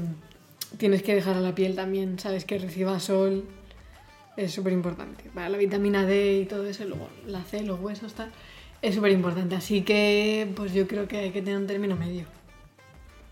tienes 0.78 1.02
que 1.02 1.14
dejar 1.14 1.36
a 1.36 1.40
la 1.40 1.54
piel 1.54 1.74
también, 1.74 2.18
¿sabes? 2.18 2.44
Que 2.44 2.58
reciba 2.58 2.98
sol. 3.00 3.44
Es 4.36 4.52
súper 4.52 4.72
importante. 4.72 5.24
Para 5.34 5.48
la 5.48 5.58
vitamina 5.58 6.06
D 6.06 6.40
y 6.40 6.44
todo 6.46 6.66
eso, 6.66 6.84
luego 6.84 7.08
la 7.26 7.42
C, 7.44 7.62
los 7.62 7.80
huesos, 7.80 8.14
tal. 8.14 8.30
Es 8.80 8.94
súper 8.94 9.12
importante. 9.12 9.54
Así 9.56 9.82
que, 9.82 10.50
pues 10.56 10.72
yo 10.72 10.86
creo 10.86 11.06
que 11.06 11.18
hay 11.18 11.30
que 11.30 11.42
tener 11.42 11.58
un 11.58 11.66
término 11.66 11.96
medio. 11.96 12.24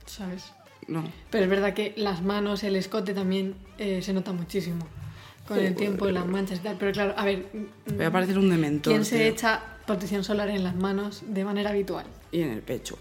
¿Sabes? 0.05 0.53
No. 0.87 1.05
Pero 1.31 1.45
es 1.45 1.51
verdad 1.51 1.75
que 1.75 1.95
las 1.97 2.23
manos, 2.23 2.65
el 2.65 2.77
escote 2.77 3.15
también 3.15 3.55
eh, 3.79 4.03
se 4.03 4.13
nota 4.13 4.33
muchísimo 4.33 4.87
con 5.47 5.59
el 5.59 5.75
tiempo 5.75 6.09
y 6.09 6.13
las 6.13 6.27
manchas 6.27 6.59
y 6.59 6.63
tal. 6.63 6.77
Pero 6.79 6.93
claro, 6.93 7.15
a 7.17 7.25
ver, 7.25 7.47
Voy 7.87 8.05
a 8.05 8.11
parecer 8.11 8.39
un 8.39 8.51
dementor. 8.51 8.93
¿quién 8.93 9.05
se 9.05 9.17
tío. 9.19 9.27
echa 9.27 9.63
protección 9.89 10.23
solar 10.23 10.49
en 10.51 10.63
las 10.63 10.77
manos 10.77 11.23
de 11.27 11.45
manera 11.45 11.71
habitual? 11.71 12.07
Y 12.31 12.43
en 12.43 12.51
el 12.51 12.63
pecho. 12.63 12.97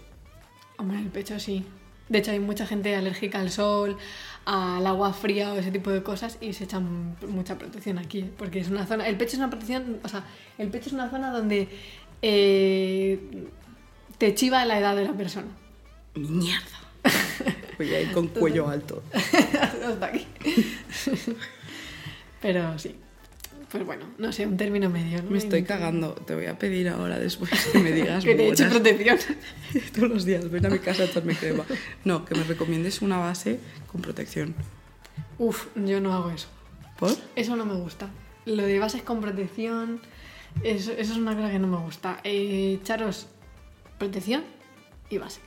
Hombre, 0.76 0.98
en 0.98 1.04
el 1.04 1.10
pecho 1.10 1.38
sí. 1.38 1.64
De 2.08 2.18
hecho, 2.18 2.32
hay 2.32 2.40
mucha 2.40 2.66
gente 2.66 2.96
alérgica 2.96 3.38
al 3.38 3.50
sol, 3.50 3.96
al 4.44 4.84
agua 4.86 5.12
fría 5.12 5.52
o 5.52 5.56
ese 5.56 5.70
tipo 5.70 5.90
de 5.90 6.02
cosas 6.02 6.38
y 6.40 6.54
se 6.54 6.64
echan 6.64 7.16
mucha 7.28 7.58
protección 7.58 7.98
aquí, 7.98 8.20
¿eh? 8.20 8.30
porque 8.36 8.58
es 8.60 8.68
una 8.68 8.86
zona. 8.86 9.06
El 9.06 9.16
pecho 9.16 9.32
es 9.32 9.38
una 9.38 9.50
protección, 9.50 10.00
o 10.02 10.08
sea, 10.08 10.24
el 10.56 10.68
pecho 10.68 10.88
es 10.88 10.94
una 10.94 11.10
zona 11.10 11.30
donde 11.30 11.68
eh, 12.22 13.48
te 14.16 14.34
chiva 14.34 14.64
la 14.64 14.78
edad 14.78 14.96
de 14.96 15.04
la 15.04 15.12
persona. 15.12 15.48
Mierda. 16.14 16.78
Voy 17.76 17.94
a 17.94 18.00
ir 18.00 18.12
con 18.12 18.28
cuello 18.28 18.68
alto. 18.68 19.02
Hasta 19.12 20.06
aquí. 20.06 20.26
Pero 22.40 22.78
sí. 22.78 22.96
Pues 23.70 23.84
bueno, 23.84 24.06
no 24.16 24.32
sé, 24.32 24.46
un 24.46 24.56
término 24.56 24.88
medio, 24.88 25.22
¿no? 25.22 25.30
Me 25.30 25.38
estoy 25.38 25.62
cagando. 25.62 26.14
Te 26.14 26.34
voy 26.34 26.46
a 26.46 26.58
pedir 26.58 26.88
ahora 26.88 27.18
después 27.18 27.50
que 27.70 27.78
me 27.78 27.92
digas 27.92 28.24
Que 28.24 28.34
te 28.34 28.48
eche 28.48 28.66
protección. 28.66 29.18
Todos 29.94 30.08
los 30.08 30.24
días, 30.24 30.50
ven 30.50 30.64
a 30.64 30.70
mi 30.70 30.78
casa 30.78 31.02
a 31.02 31.06
echarme 31.06 31.34
crema. 31.34 31.64
No, 32.04 32.24
que 32.24 32.34
me 32.34 32.44
recomiendes 32.44 33.02
una 33.02 33.18
base 33.18 33.60
con 33.92 34.00
protección. 34.00 34.54
Uf, 35.38 35.66
yo 35.74 36.00
no 36.00 36.14
hago 36.14 36.30
eso. 36.30 36.48
¿Por? 36.98 37.14
Eso 37.36 37.56
no 37.56 37.66
me 37.66 37.74
gusta. 37.74 38.08
Lo 38.46 38.62
de 38.62 38.78
bases 38.78 39.02
con 39.02 39.20
protección, 39.20 40.00
eso, 40.62 40.92
eso 40.92 41.12
es 41.12 41.18
una 41.18 41.34
cosa 41.36 41.50
que 41.50 41.58
no 41.58 41.68
me 41.68 41.76
gusta. 41.76 42.20
Eh, 42.24 42.78
echaros 42.80 43.26
protección 43.98 44.44
y 45.10 45.18
base. 45.18 45.40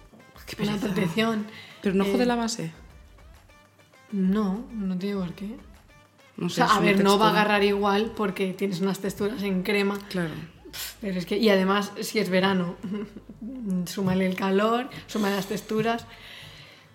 Qué 0.45 0.61
Una 0.61 0.77
protección. 0.77 1.45
Pero 1.81 1.95
no 1.95 2.05
eh, 2.05 2.11
jode 2.11 2.25
la 2.25 2.35
base. 2.35 2.71
No, 4.11 4.65
no 4.71 4.97
tiene 4.97 5.19
por 5.19 5.33
qué. 5.33 5.55
No 6.41 6.47
O 6.47 6.49
sea, 6.49 6.65
a 6.65 6.79
ver, 6.79 7.03
no 7.03 7.17
va 7.19 7.27
a 7.27 7.29
agarrar 7.31 7.63
igual 7.63 8.11
porque 8.17 8.51
tienes 8.53 8.81
unas 8.81 8.99
texturas 8.99 9.41
en 9.43 9.61
crema. 9.63 9.97
Claro. 10.09 10.33
Pero 10.99 11.19
es 11.19 11.25
que, 11.25 11.37
y 11.37 11.49
además, 11.49 11.91
si 12.01 12.17
es 12.19 12.29
verano, 12.29 12.75
súmale 13.85 14.25
el 14.25 14.35
calor, 14.35 14.89
súmale 15.07 15.35
las 15.35 15.45
texturas. 15.47 16.05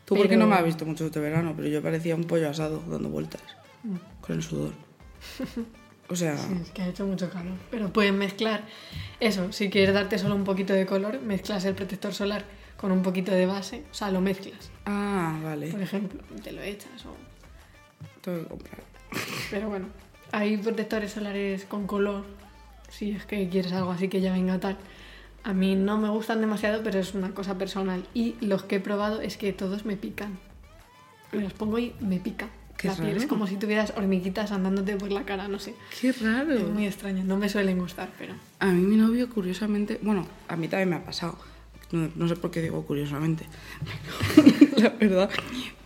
Tú 0.05 0.15
porque 0.17 0.31
Pero- 0.31 0.41
no 0.41 0.47
me 0.49 0.57
has 0.57 0.65
visto 0.65 0.85
mucho 0.85 1.07
este 1.07 1.21
verano, 1.21 1.55
pero 1.57 1.69
yo 1.69 1.81
parecía 1.83 2.15
un 2.17 2.25
pollo 2.25 2.51
asado 2.51 2.83
dando 2.89 3.09
vueltas. 3.09 3.41
Mm. 3.85 3.97
Con 4.21 4.37
el 4.37 4.43
sudor. 4.43 4.73
O 6.09 6.17
sea, 6.17 6.37
Sí, 6.39 6.55
es 6.63 6.71
que 6.71 6.83
ha 6.83 6.89
hecho 6.89 7.07
mucho 7.07 7.31
calor. 7.31 7.55
Pero 7.71 7.93
puedes 7.93 8.13
mezclar 8.13 8.65
eso. 9.21 9.53
Si 9.53 9.71
quieres 9.71 9.95
darte 9.95 10.19
solo 10.19 10.35
un 10.35 10.45
poquito 10.45 10.73
de 10.73 10.87
color, 10.87 11.21
mezclas 11.21 11.65
el 11.65 11.75
protector 11.75 12.13
solar 12.15 12.45
con 12.77 12.91
un 12.93 13.03
poquito 13.03 13.31
de 13.33 13.47
base. 13.47 13.85
O 13.91 13.95
sea, 13.95 14.11
lo 14.11 14.21
mezclas. 14.21 14.71
ah, 14.87 15.39
vale. 15.43 15.69
Por 15.69 15.83
ejemplo, 15.83 16.21
te 16.43 16.51
lo 16.53 16.63
echas. 16.63 17.07
O... 17.07 17.15
Tengo 18.23 18.43
que 18.43 18.49
comprar. 18.49 18.96
Pero 19.51 19.69
bueno, 19.69 19.87
hay 20.33 20.57
protectores 20.57 21.13
solares 21.13 21.65
con 21.65 21.87
color. 21.87 22.25
Si 22.89 23.11
es 23.11 23.27
que 23.27 23.49
quieres 23.49 23.73
algo 23.73 23.91
así 23.91 24.09
que 24.09 24.21
ya 24.21 24.33
venga 24.33 24.59
tal. 24.59 24.77
A 25.45 25.53
mí 25.53 25.77
no 25.77 25.97
me 25.99 26.09
gustan 26.09 26.41
demasiado, 26.41 26.83
pero 26.83 26.99
es 26.99 27.15
una 27.15 27.31
cosa 27.31 27.57
personal. 27.57 28.05
Y 28.15 28.35
los 28.41 28.65
que 28.65 28.77
he 28.77 28.81
probado 28.81 29.21
es 29.21 29.37
que 29.37 29.53
todos 29.53 29.85
me 29.85 29.97
pican. 29.97 30.39
Me 31.33 31.43
los 31.43 31.53
pongo 31.53 31.79
y 31.79 31.95
me 32.01 32.19
pica. 32.19 32.49
Qué 32.77 32.89
la 32.89 32.95
piel 32.95 33.09
es 33.11 33.17
raro. 33.17 33.29
como 33.29 33.47
si 33.47 33.57
tuvieras 33.57 33.95
hormiguitas 33.97 34.53
andándote 34.53 34.97
por 34.97 35.11
la 35.11 35.25
cara, 35.25 35.49
no 35.49 35.59
sé. 35.59 35.75
Qué 36.01 36.13
raro. 36.13 36.53
Es 36.53 36.69
muy 36.69 36.87
extraño, 36.87 37.25
no 37.25 37.37
me 37.39 37.49
suelen 37.49 37.79
gustar, 37.79 38.11
pero... 38.19 38.35
A 38.59 38.67
mí 38.67 38.83
mi 38.83 38.97
novio, 38.97 39.31
curiosamente, 39.31 39.99
bueno, 40.03 40.27
a 40.49 40.57
mí 40.57 40.69
también 40.69 40.91
me 40.91 40.97
ha 40.97 41.05
pasado. 41.05 41.39
No, 41.93 42.11
no 42.15 42.29
sé 42.29 42.37
por 42.37 42.51
qué 42.51 42.61
digo 42.61 42.85
curiosamente, 42.85 43.47
la 44.77 44.91
verdad. 44.91 45.31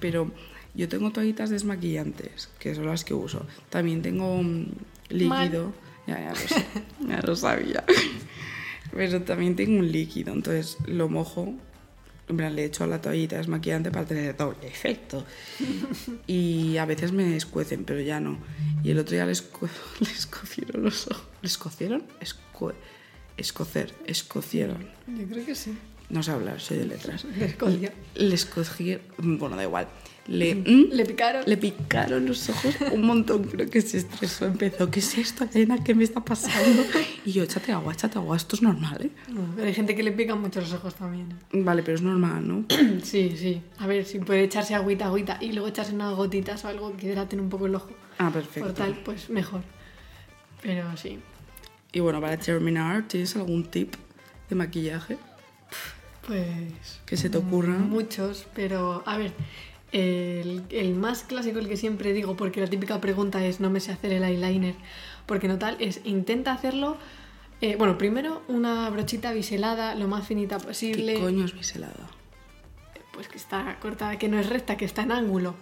Pero 0.01 0.33
yo 0.75 0.89
tengo 0.89 1.11
toallitas 1.11 1.51
desmaquillantes, 1.51 2.49
que 2.59 2.75
son 2.75 2.87
las 2.87 3.05
que 3.05 3.15
uso. 3.15 3.47
También 3.69 4.03
tengo 4.03 4.43
mm, 4.43 4.67
líquido. 5.09 5.73
Ya, 6.07 6.21
ya 6.21 6.31
lo 6.31 6.37
sé, 6.37 6.67
ya 7.09 7.21
lo 7.23 7.37
sabía. 7.37 7.85
Pero 8.93 9.23
también 9.23 9.57
tengo 9.57 9.79
un 9.79 9.91
líquido, 9.91 10.33
entonces 10.33 10.79
lo 10.87 11.09
mojo. 11.09 11.55
En 12.29 12.37
plan, 12.37 12.55
le 12.55 12.65
echo 12.65 12.85
a 12.85 12.87
la 12.87 13.01
toallita 13.01 13.37
desmaquillante 13.37 13.91
para 13.91 14.07
tener 14.07 14.37
doble 14.37 14.67
efecto. 14.69 15.25
Y 16.29 16.77
a 16.77 16.85
veces 16.85 17.11
me 17.11 17.37
escuecen, 17.37 17.85
pero 17.85 18.01
ya 18.01 18.21
no. 18.21 18.39
Y 18.85 18.93
el 18.93 18.99
otro 19.01 19.15
día 19.15 19.27
les, 19.27 19.45
les 20.01 20.27
cocieron 20.27 20.85
los 20.85 21.09
ojos. 21.09 21.27
¿Les 21.43 21.59
cocieron? 21.59 22.05
Escocer, 23.37 23.95
escocieron. 24.07 24.89
Yo 25.09 25.27
creo 25.27 25.45
que 25.45 25.55
sí. 25.57 25.77
No 26.09 26.23
sé 26.23 26.33
hablar, 26.33 26.61
soy 26.61 26.79
de 26.79 26.87
letras. 26.87 27.25
De 27.39 27.47
Escocia. 27.47 27.93
Les 28.17 28.45
cogieron, 28.45 29.39
bueno, 29.39 29.57
da 29.57 29.63
igual. 29.63 29.89
Le, 30.31 30.55
¿Mm? 30.55 30.91
Le 30.93 31.05
picaron. 31.05 31.43
le 31.45 31.57
picaron 31.57 32.25
los 32.25 32.49
ojos 32.49 32.75
un 32.93 33.03
montón, 33.03 33.43
creo 33.45 33.69
que 33.69 33.81
se 33.81 33.99
estresó, 33.99 34.47
empezó, 34.47 34.89
¿qué 34.89 35.01
es 35.01 35.19
esto, 35.19 35.45
Elena? 35.53 35.83
¿Qué 35.83 35.93
me 35.95 36.05
está 36.05 36.25
pasando? 36.25 36.83
Y 37.27 37.33
yo, 37.33 37.43
échate 37.43 37.73
agua, 37.73 37.93
échate 37.93 38.17
agua, 38.19 38.37
esto 38.37 38.55
es 38.57 38.63
normal, 38.63 38.97
¿eh? 39.03 39.11
No, 39.29 39.41
pero 39.57 39.67
hay 39.67 39.75
gente 39.75 39.95
que 39.97 40.03
le 40.05 40.13
pican 40.13 40.41
mucho 40.41 40.61
los 40.61 40.73
ojos 40.73 40.95
también. 40.95 41.29
Vale, 41.53 41.83
pero 41.83 41.97
es 41.97 42.03
normal, 42.03 42.47
¿no? 42.47 42.65
Sí, 43.03 43.35
sí. 43.37 43.61
A 43.79 43.87
ver, 43.89 44.05
si 44.05 44.21
puede 44.21 44.45
echarse 44.45 44.75
agüita, 44.75 45.07
agüita 45.07 45.37
y 45.41 45.53
luego 45.53 45.67
echarse 45.69 45.93
unas 45.95 46.15
gotitas 46.15 46.65
o 46.65 46.69
algo 46.69 46.97
que 46.97 47.09
hidraten 47.09 47.41
un 47.41 47.49
poco 47.51 47.67
el 47.67 47.75
ojo. 47.75 47.91
Ah, 48.19 48.31
perfecto. 48.33 48.69
Por 48.69 48.73
tal, 48.75 48.95
pues 49.05 49.29
mejor. 49.31 49.63
Pero 50.63 50.97
sí. 50.97 51.19
Y 51.93 51.99
bueno, 52.01 52.21
para 52.21 52.37
terminar, 52.39 53.09
¿tienes 53.09 53.35
algún 53.35 53.65
tip 53.65 53.95
de 54.49 54.55
maquillaje 54.55 55.19
Pues. 56.27 57.01
que 57.05 57.17
se 57.17 57.29
te 57.31 57.39
ocurra? 57.39 57.77
Muchos, 57.79 58.47
pero 58.55 59.03
a 59.07 59.19
ver. 59.19 59.33
El, 59.93 60.63
el 60.71 60.95
más 60.95 61.25
clásico, 61.25 61.59
el 61.59 61.69
que 61.69 61.77
siempre 61.77 62.13
digo, 62.13 62.37
porque 62.37 62.61
la 62.61 62.67
típica 62.69 63.01
pregunta 63.01 63.45
es: 63.45 63.61
no 63.61 63.71
me 63.71 63.81
sé 63.81 63.93
hacer 63.93 64.13
el 64.13 64.23
eyeliner. 64.25 64.75
Porque 65.27 65.49
no 65.49 65.59
tal, 65.59 65.77
es 65.81 66.01
intenta 66.05 66.53
hacerlo. 66.53 66.97
eh, 67.61 67.77
bueno, 67.77 67.99
primero 67.99 68.43
una 68.49 68.89
brochita 68.91 69.33
biselada, 69.33 69.95
lo 69.95 70.09
más 70.09 70.27
finita 70.27 70.59
posible. 70.59 71.15
¿Qué 71.15 71.21
coño 71.21 71.45
es 71.45 71.55
biselada? 71.55 72.09
Pues 73.13 73.29
que 73.29 73.37
está 73.37 73.79
cortada, 73.81 74.17
que 74.19 74.29
no 74.29 74.39
es 74.39 74.49
recta, 74.49 74.77
que 74.77 74.85
está 74.85 75.03
en 75.03 75.13
ángulo. 75.13 75.55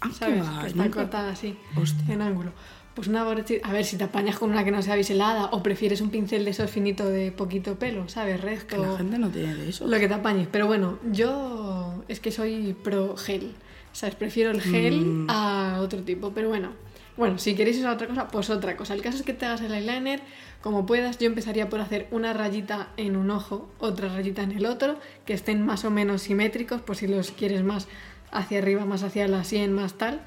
Ah, 0.00 0.10
¿Sabes? 0.12 0.44
Que 0.60 0.66
está 0.66 0.90
cortada 0.90 1.30
así, 1.30 1.56
Hostia. 1.76 2.12
en 2.14 2.22
ángulo. 2.22 2.52
Pues 2.94 3.08
una 3.08 3.24
brochita, 3.24 3.66
a 3.66 3.72
ver 3.72 3.84
si 3.86 3.96
te 3.96 4.04
apañas 4.04 4.38
con 4.38 4.50
una 4.50 4.64
que 4.64 4.70
no 4.70 4.82
sea 4.82 4.96
biselada 4.96 5.46
o 5.46 5.62
prefieres 5.62 6.00
un 6.02 6.10
pincel 6.10 6.44
de 6.44 6.50
esos 6.50 6.70
finito 6.70 7.08
de 7.08 7.32
poquito 7.32 7.78
pelo, 7.78 8.08
¿sabes? 8.08 8.38
Que 8.40 8.46
Recto. 8.46 8.84
la 8.84 8.98
gente 8.98 9.18
no 9.18 9.30
tiene 9.30 9.54
de 9.54 9.70
eso. 9.70 9.86
Lo 9.86 9.98
que 9.98 10.08
te 10.08 10.14
apañes. 10.14 10.46
Pero 10.52 10.66
bueno, 10.66 10.98
yo 11.10 12.04
es 12.08 12.20
que 12.20 12.30
soy 12.30 12.74
pro 12.82 13.16
gel. 13.16 13.54
¿Sabes? 13.92 14.14
Prefiero 14.14 14.50
el 14.50 14.60
gel 14.60 15.00
Mm. 15.04 15.26
a 15.30 15.78
otro 15.80 16.02
tipo. 16.02 16.32
Pero 16.34 16.48
bueno, 16.48 16.72
bueno, 17.16 17.38
si 17.38 17.54
queréis 17.54 17.78
usar 17.78 17.94
otra 17.94 18.06
cosa, 18.08 18.28
pues 18.28 18.50
otra 18.50 18.76
cosa. 18.76 18.94
El 18.94 19.02
caso 19.02 19.18
es 19.18 19.22
que 19.22 19.32
te 19.34 19.44
hagas 19.46 19.60
el 19.62 19.72
eyeliner 19.72 20.20
como 20.62 20.84
puedas. 20.86 21.18
Yo 21.18 21.26
empezaría 21.26 21.68
por 21.70 21.80
hacer 21.80 22.08
una 22.10 22.32
rayita 22.34 22.88
en 22.98 23.16
un 23.16 23.30
ojo, 23.30 23.70
otra 23.78 24.08
rayita 24.08 24.42
en 24.42 24.52
el 24.52 24.64
otro, 24.66 24.96
que 25.26 25.32
estén 25.34 25.64
más 25.64 25.84
o 25.84 25.90
menos 25.90 26.22
simétricos, 26.22 26.80
por 26.82 26.96
si 26.96 27.06
los 27.06 27.30
quieres 27.32 27.62
más 27.62 27.86
hacia 28.30 28.58
arriba, 28.58 28.84
más 28.86 29.02
hacia 29.02 29.28
la 29.28 29.44
sien, 29.44 29.72
más 29.74 29.94
tal. 29.94 30.22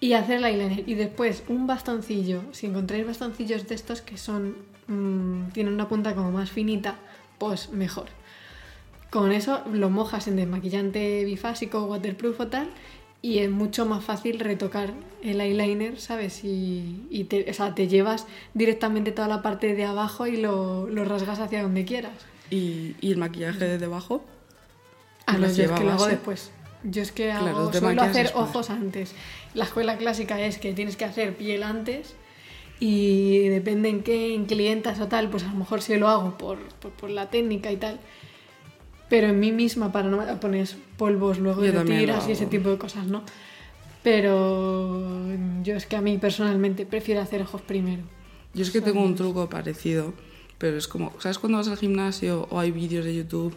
Y 0.00 0.12
hacer 0.12 0.38
el 0.38 0.44
eyeliner. 0.44 0.88
Y 0.88 0.94
después 0.94 1.42
un 1.48 1.66
bastoncillo. 1.66 2.42
Si 2.52 2.66
encontráis 2.66 3.06
bastoncillos 3.06 3.66
de 3.68 3.74
estos 3.74 4.02
que 4.02 4.16
son. 4.16 4.56
mm, 4.88 5.50
tienen 5.52 5.74
una 5.74 5.88
punta 5.88 6.14
como 6.14 6.30
más 6.30 6.50
finita, 6.50 6.96
pues 7.38 7.70
mejor. 7.70 8.06
Con 9.10 9.32
eso 9.32 9.62
lo 9.72 9.88
mojas 9.88 10.28
en 10.28 10.36
desmaquillante 10.36 11.24
bifásico, 11.24 11.84
waterproof 11.84 12.40
o 12.40 12.46
tal. 12.48 12.68
Y 13.22 13.38
es 13.38 13.50
mucho 13.50 13.86
más 13.86 14.04
fácil 14.04 14.38
retocar 14.38 14.92
el 15.22 15.40
eyeliner, 15.40 15.98
¿sabes? 15.98 16.44
Y, 16.44 17.06
y 17.10 17.24
te, 17.24 17.50
o 17.50 17.54
sea, 17.54 17.74
te 17.74 17.88
llevas 17.88 18.26
directamente 18.54 19.10
toda 19.10 19.26
la 19.26 19.42
parte 19.42 19.74
de 19.74 19.84
abajo 19.84 20.26
y 20.26 20.36
lo, 20.36 20.86
lo 20.88 21.04
rasgas 21.04 21.40
hacia 21.40 21.62
donde 21.62 21.84
quieras. 21.84 22.12
¿Y, 22.50 22.94
y 23.00 23.12
el 23.12 23.16
maquillaje 23.18 23.64
de 23.64 23.78
debajo? 23.78 24.22
Ah, 25.26 25.32
no, 25.32 25.38
¿Los 25.40 25.56
yo 25.56 25.64
es 25.64 25.70
que 25.72 25.84
lo 25.84 25.92
hago 25.92 26.06
después. 26.06 26.52
Yo 26.88 27.02
es 27.02 27.10
que 27.12 27.24
Claro, 27.30 27.46
hago, 27.48 27.68
te 27.70 27.80
suelo 27.80 28.02
hacer 28.02 28.24
después. 28.26 28.48
ojos 28.48 28.70
antes. 28.70 29.14
La 29.54 29.64
escuela 29.64 29.96
clásica 29.96 30.40
es 30.40 30.58
que 30.58 30.72
tienes 30.72 30.96
que 30.96 31.04
hacer 31.04 31.36
piel 31.36 31.62
antes 31.62 32.14
y 32.78 33.48
depende 33.48 33.88
en 33.88 34.02
qué, 34.02 34.34
en 34.34 34.44
clientas 34.44 35.00
o 35.00 35.08
tal, 35.08 35.28
pues 35.30 35.42
a 35.44 35.48
lo 35.48 35.54
mejor 35.58 35.82
sí 35.82 35.96
lo 35.96 36.08
hago 36.08 36.38
por, 36.38 36.58
por, 36.80 36.92
por 36.92 37.10
la 37.10 37.28
técnica 37.30 37.72
y 37.72 37.76
tal. 37.76 37.98
Pero 39.08 39.28
en 39.28 39.40
mí 39.40 39.52
misma, 39.52 39.92
para 39.92 40.08
no 40.08 40.40
poner 40.40 40.68
polvos, 40.96 41.38
luego 41.38 41.64
Yo 41.64 41.72
de 41.72 41.84
tiras 41.84 42.28
y 42.28 42.32
ese 42.32 42.46
tipo 42.46 42.68
de 42.70 42.78
cosas, 42.78 43.06
¿no? 43.06 43.22
Pero 44.02 45.26
yo 45.62 45.74
es 45.74 45.86
que 45.86 45.96
a 45.96 46.00
mí 46.00 46.18
personalmente 46.18 46.86
prefiero 46.86 47.20
hacer 47.20 47.42
ojos 47.42 47.62
primero. 47.62 48.02
Yo 48.54 48.62
es 48.62 48.70
que 48.70 48.80
tengo 48.80 49.02
un 49.02 49.14
truco 49.16 49.48
parecido, 49.48 50.14
pero 50.58 50.76
es 50.76 50.86
como, 50.86 51.12
¿sabes 51.18 51.38
cuando 51.38 51.58
vas 51.58 51.68
al 51.68 51.76
gimnasio 51.76 52.46
o 52.50 52.60
hay 52.60 52.70
vídeos 52.70 53.04
de 53.04 53.14
YouTube 53.14 53.56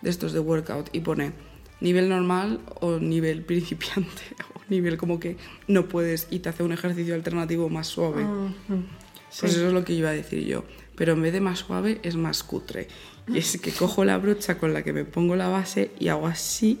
de 0.00 0.10
estos 0.10 0.32
de 0.32 0.40
workout 0.40 0.88
y 0.92 1.00
pone 1.00 1.32
nivel 1.80 2.08
normal 2.08 2.60
o 2.80 2.98
nivel 2.98 3.42
principiante 3.50 4.22
o 4.54 4.60
nivel 4.68 4.96
como 4.96 5.18
que 5.20 5.36
no 5.68 5.86
puedes 5.88 6.28
y 6.30 6.40
te 6.40 6.48
hace 6.48 6.62
un 6.62 6.72
ejercicio 6.72 7.14
alternativo 7.14 7.68
más 7.68 7.86
suave? 7.88 8.24
Ujú. 8.24 8.52
Pues 8.68 8.82
Sí. 9.30 9.46
eso 9.46 9.68
es 9.68 9.72
lo 9.72 9.84
que 9.84 9.92
iba 9.92 10.08
a 10.10 10.12
decir 10.12 10.44
yo. 10.44 10.64
Pero 10.96 11.12
en 11.12 11.22
vez 11.22 11.32
de 11.32 11.40
más 11.40 11.60
suave, 11.60 12.00
es 12.02 12.16
más 12.16 12.42
cutre. 12.42 12.88
Y 13.28 13.38
es 13.38 13.58
que 13.60 13.70
cojo 13.70 14.04
la 14.04 14.18
brocha 14.18 14.58
con 14.58 14.74
la 14.74 14.82
que 14.82 14.92
me 14.92 15.04
pongo 15.04 15.36
la 15.36 15.48
base 15.48 15.92
y 16.00 16.08
hago 16.08 16.26
así, 16.26 16.80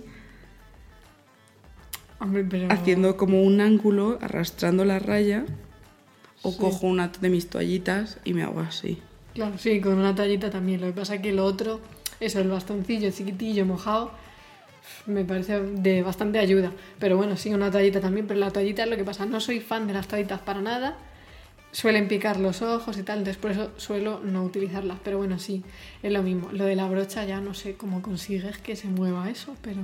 Hombre, 2.18 2.44
pero... 2.44 2.70
haciendo 2.72 3.16
como 3.16 3.42
un 3.42 3.60
ángulo, 3.60 4.18
arrastrando 4.20 4.84
la 4.84 4.98
raya. 4.98 5.46
O 6.42 6.50
Sí. 6.52 6.58
cojo 6.58 6.86
una 6.86 7.08
de 7.08 7.28
mis 7.28 7.48
toallitas 7.48 8.18
y 8.24 8.32
me 8.34 8.42
hago 8.42 8.60
así. 8.60 8.98
Claro, 9.34 9.58
sí, 9.58 9.80
con 9.80 9.94
una 9.98 10.14
toallita 10.14 10.50
también. 10.50 10.80
Lo 10.80 10.86
que 10.88 10.92
pasa 10.94 11.16
es 11.16 11.22
que 11.22 11.32
lo 11.32 11.44
otro, 11.44 11.80
eso, 12.18 12.40
el 12.40 12.48
bastoncillo 12.48 13.10
chiquitillo, 13.10 13.64
mojado, 13.66 14.10
me 15.06 15.24
parece 15.24 15.60
de 15.60 16.02
bastante 16.02 16.38
ayuda. 16.38 16.72
Pero 16.98 17.16
bueno, 17.16 17.36
sí, 17.36 17.52
una 17.54 17.70
toallita 17.70 18.00
también. 18.00 18.26
Pero 18.26 18.40
la 18.40 18.50
toallita 18.50 18.84
es 18.84 18.90
lo 18.90 18.96
que 18.96 19.04
pasa. 19.04 19.26
No 19.26 19.40
soy 19.40 19.60
fan 19.60 19.86
de 19.86 19.94
las 19.94 20.08
toallitas 20.08 20.40
para 20.40 20.60
nada. 20.60 20.96
Suelen 21.72 22.08
picar 22.08 22.40
los 22.40 22.62
ojos 22.62 22.98
y 22.98 23.04
tal, 23.04 23.18
entonces 23.18 23.40
por 23.40 23.52
eso 23.52 23.70
suelo 23.76 24.20
no 24.24 24.42
utilizarlas. 24.44 24.98
Pero 25.04 25.18
bueno, 25.18 25.38
sí, 25.38 25.62
es 26.02 26.12
lo 26.12 26.22
mismo. 26.22 26.50
Lo 26.52 26.64
de 26.64 26.74
la 26.74 26.88
brocha 26.88 27.24
ya 27.24 27.40
no 27.40 27.54
sé 27.54 27.74
cómo 27.74 28.02
consigues 28.02 28.58
que 28.58 28.74
se 28.74 28.88
mueva 28.88 29.30
eso, 29.30 29.54
pero... 29.62 29.80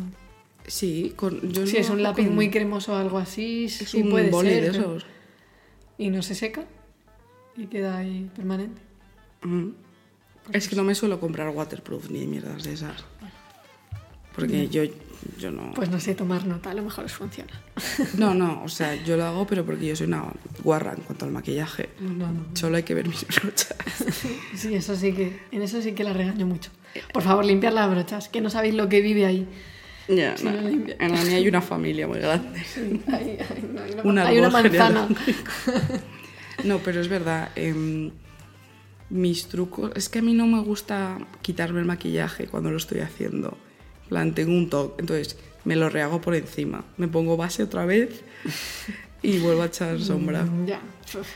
Sí, 0.66 1.12
con, 1.14 1.52
yo 1.52 1.64
Si 1.64 1.74
lo 1.74 1.78
es 1.80 1.90
un 1.90 2.02
lápiz 2.02 2.24
con- 2.26 2.34
muy 2.34 2.50
cremoso 2.50 2.92
o 2.92 2.96
algo 2.96 3.18
así, 3.18 3.66
Es 3.66 3.74
sí 3.74 4.02
un 4.02 4.10
puede 4.10 4.30
boli 4.30 4.48
ser. 4.50 4.64
de 4.64 4.70
pero- 4.72 4.96
esos. 4.96 5.06
Y 5.96 6.10
no 6.10 6.22
se 6.22 6.34
seca 6.34 6.64
y 7.56 7.66
queda 7.66 7.98
ahí 7.98 8.28
permanente. 8.34 8.82
Mm. 9.42 9.68
Es 10.52 10.68
que 10.68 10.74
no 10.74 10.82
me 10.82 10.96
suelo 10.96 11.20
comprar 11.20 11.50
waterproof 11.50 12.10
ni 12.10 12.26
mierdas 12.26 12.64
de 12.64 12.72
esas. 12.72 13.04
Porque 14.36 14.68
yo, 14.68 14.82
yo 15.38 15.50
no... 15.50 15.72
Pues 15.74 15.90
no 15.90 15.98
sé 15.98 16.14
tomar 16.14 16.46
nota, 16.46 16.70
a 16.70 16.74
lo 16.74 16.82
mejor 16.82 17.06
os 17.06 17.12
funciona. 17.12 17.50
No, 18.18 18.34
no, 18.34 18.62
o 18.62 18.68
sea, 18.68 18.94
yo 19.04 19.16
lo 19.16 19.24
hago, 19.24 19.46
pero 19.46 19.64
porque 19.64 19.86
yo 19.86 19.96
soy 19.96 20.06
una 20.06 20.24
guarra 20.62 20.92
en 20.96 21.02
cuanto 21.02 21.24
al 21.24 21.32
maquillaje. 21.32 21.88
No, 22.00 22.30
no. 22.30 22.44
Solo 22.54 22.76
hay 22.76 22.82
que 22.84 22.94
ver 22.94 23.08
mis 23.08 23.26
brochas. 23.26 23.74
Sí, 24.54 24.74
eso 24.74 24.94
sí 24.94 25.12
que, 25.12 25.40
en 25.50 25.62
eso 25.62 25.80
sí 25.82 25.92
que 25.92 26.04
la 26.04 26.12
regaño 26.12 26.46
mucho. 26.46 26.70
Por 27.12 27.22
favor, 27.22 27.44
limpiar 27.44 27.72
las 27.72 27.90
brochas, 27.90 28.28
que 28.28 28.40
no 28.40 28.50
sabéis 28.50 28.74
lo 28.74 28.88
que 28.88 29.00
vive 29.00 29.26
ahí. 29.26 29.48
Ya, 30.08 30.34
no. 30.44 30.50
En 30.50 31.12
la 31.12 31.22
mía 31.24 31.36
hay 31.36 31.48
una 31.48 31.60
familia 31.60 32.06
muy 32.06 32.18
grande. 32.20 32.62
Sí, 32.74 33.00
hay, 33.08 33.38
hay- 33.40 33.68
no, 33.74 33.82
hay 33.82 33.92
una, 33.92 34.02
Un 34.04 34.18
hay 34.18 34.38
una 34.38 34.50
manzana. 34.50 35.08
No, 36.64 36.78
pero 36.78 37.00
es 37.00 37.08
verdad. 37.08 37.50
em, 37.56 38.10
mis 39.10 39.46
trucos. 39.48 39.92
Es 39.94 40.08
que 40.08 40.18
a 40.20 40.22
mí 40.22 40.32
no 40.34 40.46
me 40.46 40.60
gusta 40.60 41.18
quitarme 41.42 41.80
el 41.80 41.86
maquillaje 41.86 42.46
cuando 42.46 42.70
lo 42.70 42.76
estoy 42.76 43.00
haciendo. 43.00 43.56
Plan, 44.08 44.34
tengo 44.34 44.52
un 44.52 44.68
toque. 44.70 45.00
Entonces 45.02 45.36
me 45.64 45.76
lo 45.76 45.88
rehago 45.88 46.20
por 46.20 46.34
encima. 46.34 46.84
Me 46.96 47.08
pongo 47.08 47.36
base 47.36 47.62
otra 47.62 47.84
vez 47.86 48.22
y 49.22 49.38
vuelvo 49.38 49.62
a 49.62 49.66
echar 49.66 50.00
sombra. 50.00 50.42
Mm, 50.44 50.66
Ya. 50.66 50.80
uf. 51.18 51.26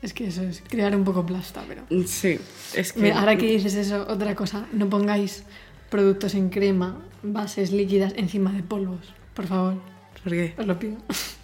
Es 0.00 0.12
que 0.14 0.28
eso 0.28 0.42
es 0.42 0.62
crear 0.68 0.94
un 0.94 1.02
poco 1.02 1.26
plasta, 1.26 1.64
pero... 1.66 1.82
Sí, 2.06 2.38
es 2.74 2.92
que. 2.92 3.10
Ahora 3.10 3.36
que 3.36 3.46
dices 3.46 3.74
eso, 3.74 4.06
otra 4.08 4.36
cosa, 4.36 4.66
no 4.72 4.88
pongáis 4.88 5.42
productos 5.90 6.34
en 6.36 6.50
crema, 6.50 7.02
bases 7.24 7.72
líquidas 7.72 8.12
encima 8.16 8.52
de 8.52 8.62
polvos, 8.62 9.00
por 9.34 9.46
favor, 9.48 9.74
¿Por 10.22 10.32
qué? 10.32 10.54
os 10.56 10.66
lo 10.68 10.78
pido. 10.78 10.98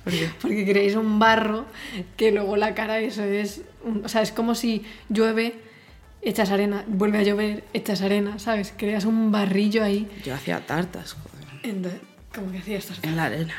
¿Por 0.05 0.13
qué? 0.13 0.29
Porque 0.41 0.65
creéis 0.67 0.95
un 0.95 1.19
barro 1.19 1.65
que 2.17 2.31
luego 2.31 2.57
la 2.57 2.75
cara, 2.77 3.01
eso 3.01 3.25
es. 3.25 3.63
o 4.05 4.09
sea, 4.09 4.23
es 4.23 4.31
como 4.31 4.55
si 4.55 4.83
llueve, 5.09 5.57
echas 6.25 6.51
arena, 6.51 6.85
vuelve 6.89 7.19
a 7.19 7.23
llover, 7.23 7.65
echas 7.73 8.03
arena, 8.03 8.39
¿sabes? 8.39 8.73
Creas 8.77 9.05
un 9.05 9.31
barrillo 9.33 9.83
ahí. 9.85 10.09
Yo 10.25 10.35
hacía 10.35 10.65
tartas, 10.67 11.15
joder. 11.15 11.49
Entonces, 11.63 12.01
¿Cómo 12.35 12.51
que 12.51 12.59
hacías 12.59 12.91
En 13.03 13.15
la 13.17 13.25
arena. 13.27 13.55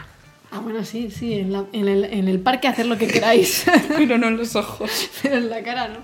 Ah, 0.51 0.60
bueno, 0.60 0.84
sí, 0.86 1.10
sí, 1.10 1.34
en, 1.34 1.51
la- 1.54 1.65
en 1.73 1.88
el, 1.88 2.04
en 2.06 2.28
el 2.28 2.39
parque 2.39 2.67
hacer 2.67 2.86
lo 2.86 2.97
que 2.97 3.08
queráis, 3.08 3.65
Pero 3.89 4.17
no 4.17 4.28
en 4.28 4.38
los 4.38 4.56
ojos. 4.56 5.10
pero 5.21 5.38
en 5.38 5.49
la 5.49 5.63
cara 5.63 5.88
no. 5.89 5.99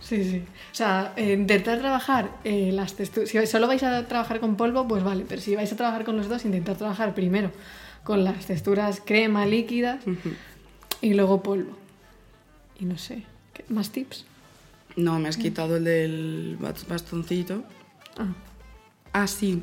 Sí, 0.00 0.24
sí. 0.24 0.38
O 0.72 0.74
sea, 0.74 1.12
eh, 1.16 1.32
intentar 1.34 1.78
trabajar 1.78 2.30
eh, 2.44 2.70
las 2.72 2.94
texturas. 2.94 3.28
Si 3.30 3.46
solo 3.46 3.66
vais 3.66 3.82
a 3.82 4.06
trabajar 4.08 4.40
con 4.40 4.56
polvo, 4.56 4.88
pues 4.88 5.02
vale, 5.04 5.24
pero 5.28 5.40
si 5.40 5.54
vais 5.54 5.70
a 5.72 5.76
trabajar 5.76 6.04
con 6.04 6.16
los 6.16 6.28
dos, 6.28 6.44
intentar 6.44 6.76
trabajar 6.76 7.14
primero 7.14 7.50
con 8.04 8.24
las 8.24 8.46
texturas 8.46 9.00
crema, 9.04 9.46
líquidas 9.46 10.02
y 11.00 11.14
luego 11.14 11.42
polvo. 11.42 11.76
Y 12.80 12.84
no 12.86 12.98
sé, 12.98 13.22
¿qué- 13.54 13.64
¿más 13.68 13.90
tips? 13.90 14.24
No, 14.96 15.18
me 15.18 15.28
has 15.28 15.36
quitado 15.36 15.76
el 15.76 15.84
del 15.84 16.58
bast- 16.60 16.86
bastoncito. 16.86 17.64
Ah, 18.18 18.32
Ah, 19.14 19.26
sí. 19.26 19.62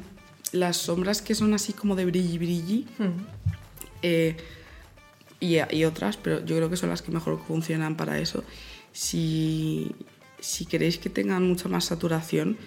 Las 0.51 0.77
sombras 0.77 1.21
que 1.21 1.35
son 1.35 1.53
así 1.53 1.73
como 1.73 1.95
de 1.95 2.05
brilli 2.05 2.37
brilli. 2.37 2.87
hmm. 2.97 3.09
eh, 4.01 4.37
y, 5.39 5.57
y 5.75 5.85
otras, 5.85 6.17
pero 6.17 6.43
yo 6.45 6.55
creo 6.57 6.69
que 6.69 6.75
son 6.77 6.89
las 6.89 7.01
que 7.01 7.11
mejor 7.11 7.39
funcionan 7.47 7.95
para 7.95 8.19
eso. 8.19 8.43
Si, 8.91 9.95
si 10.39 10.65
queréis 10.65 10.97
que 10.97 11.09
tengan 11.09 11.47
mucha 11.47 11.69
más 11.69 11.85
saturación, 11.85 12.57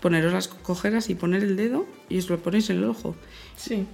poneros 0.00 0.32
las 0.32 0.46
cogeras 0.48 1.10
y 1.10 1.14
poner 1.14 1.42
el 1.42 1.56
dedo 1.56 1.86
y 2.08 2.18
os 2.18 2.28
lo 2.30 2.38
ponéis 2.38 2.70
en 2.70 2.76
el 2.78 2.84
ojo. 2.84 3.16
Sí, 3.56 3.86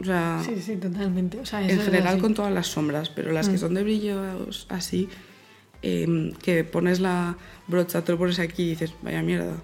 O 0.00 0.04
sea, 0.04 0.42
sí, 0.44 0.60
sí, 0.60 0.76
totalmente. 0.76 1.38
O 1.40 1.46
sea, 1.46 1.62
en 1.68 1.78
general 1.80 2.18
con 2.18 2.34
todas 2.34 2.52
las 2.52 2.66
sombras, 2.66 3.10
pero 3.10 3.30
las 3.32 3.48
que 3.48 3.54
Mm. 3.56 3.58
son 3.58 3.74
de 3.74 3.82
brillos 3.84 4.66
así, 4.70 5.08
em, 5.82 6.32
que 6.32 6.64
pones 6.64 7.00
la 7.00 7.36
brocha, 7.66 8.02
te 8.04 8.12
lo 8.12 8.18
pones 8.18 8.38
aquí 8.38 8.64
y 8.64 8.70
dices, 8.70 8.92
vaya 9.02 9.22
mierda. 9.22 9.56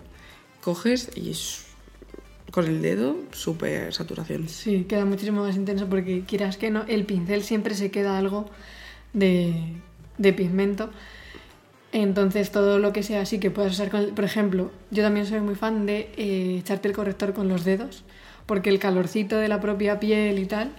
Coges 0.62 1.10
y 1.16 1.32
con 2.50 2.66
el 2.66 2.80
dedo, 2.82 3.16
súper 3.32 3.92
saturación. 3.92 4.48
Sí, 4.48 4.84
queda 4.88 5.04
muchísimo 5.04 5.42
más 5.42 5.56
intenso 5.56 5.86
porque 5.88 6.22
quieras 6.26 6.56
que 6.56 6.70
no, 6.70 6.84
el 6.88 7.04
pincel 7.04 7.42
siempre 7.42 7.74
se 7.74 7.90
queda 7.90 8.16
algo 8.18 8.46
de, 9.12 9.54
de 10.18 10.32
pigmento. 10.32 10.90
Entonces 11.92 12.50
todo 12.50 12.78
lo 12.78 12.92
que 12.92 13.02
sea 13.02 13.22
así 13.22 13.38
que 13.38 13.50
puedas 13.50 13.72
usar 13.72 13.90
con... 13.90 14.00
el- 14.00 14.10
Por 14.12 14.24
ejemplo, 14.24 14.70
yo 14.90 15.02
también 15.02 15.26
soy 15.26 15.40
muy 15.40 15.54
fan 15.54 15.86
de 15.86 16.10
eh, 16.16 16.56
echarte 16.58 16.88
el 16.88 16.94
corrector 16.94 17.32
con 17.32 17.48
los 17.48 17.64
dedos 17.64 18.04
porque 18.44 18.70
el 18.70 18.78
calorcito 18.78 19.36
de 19.38 19.48
la 19.48 19.60
propia 19.60 19.98
piel 19.98 20.38
y 20.38 20.46
tal 20.46 20.72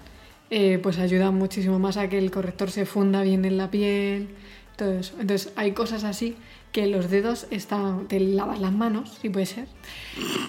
eh, 0.49 0.79
pues 0.81 0.99
ayuda 0.99 1.31
muchísimo 1.31 1.79
más 1.79 1.97
a 1.97 2.07
que 2.07 2.17
el 2.17 2.31
corrector 2.31 2.71
se 2.71 2.85
funda 2.85 3.21
bien 3.23 3.43
en 3.45 3.57
la 3.57 3.69
piel. 3.71 4.29
Todo 4.77 4.93
eso. 4.93 5.13
Entonces 5.19 5.51
hay 5.57 5.71
cosas 5.73 6.03
así 6.05 6.35
que 6.71 6.87
los 6.87 7.09
dedos 7.09 7.47
están... 7.51 8.07
Te 8.07 8.19
lavas 8.19 8.61
las 8.61 8.71
manos, 8.71 9.17
si 9.21 9.29
puede 9.29 9.45
ser. 9.47 9.65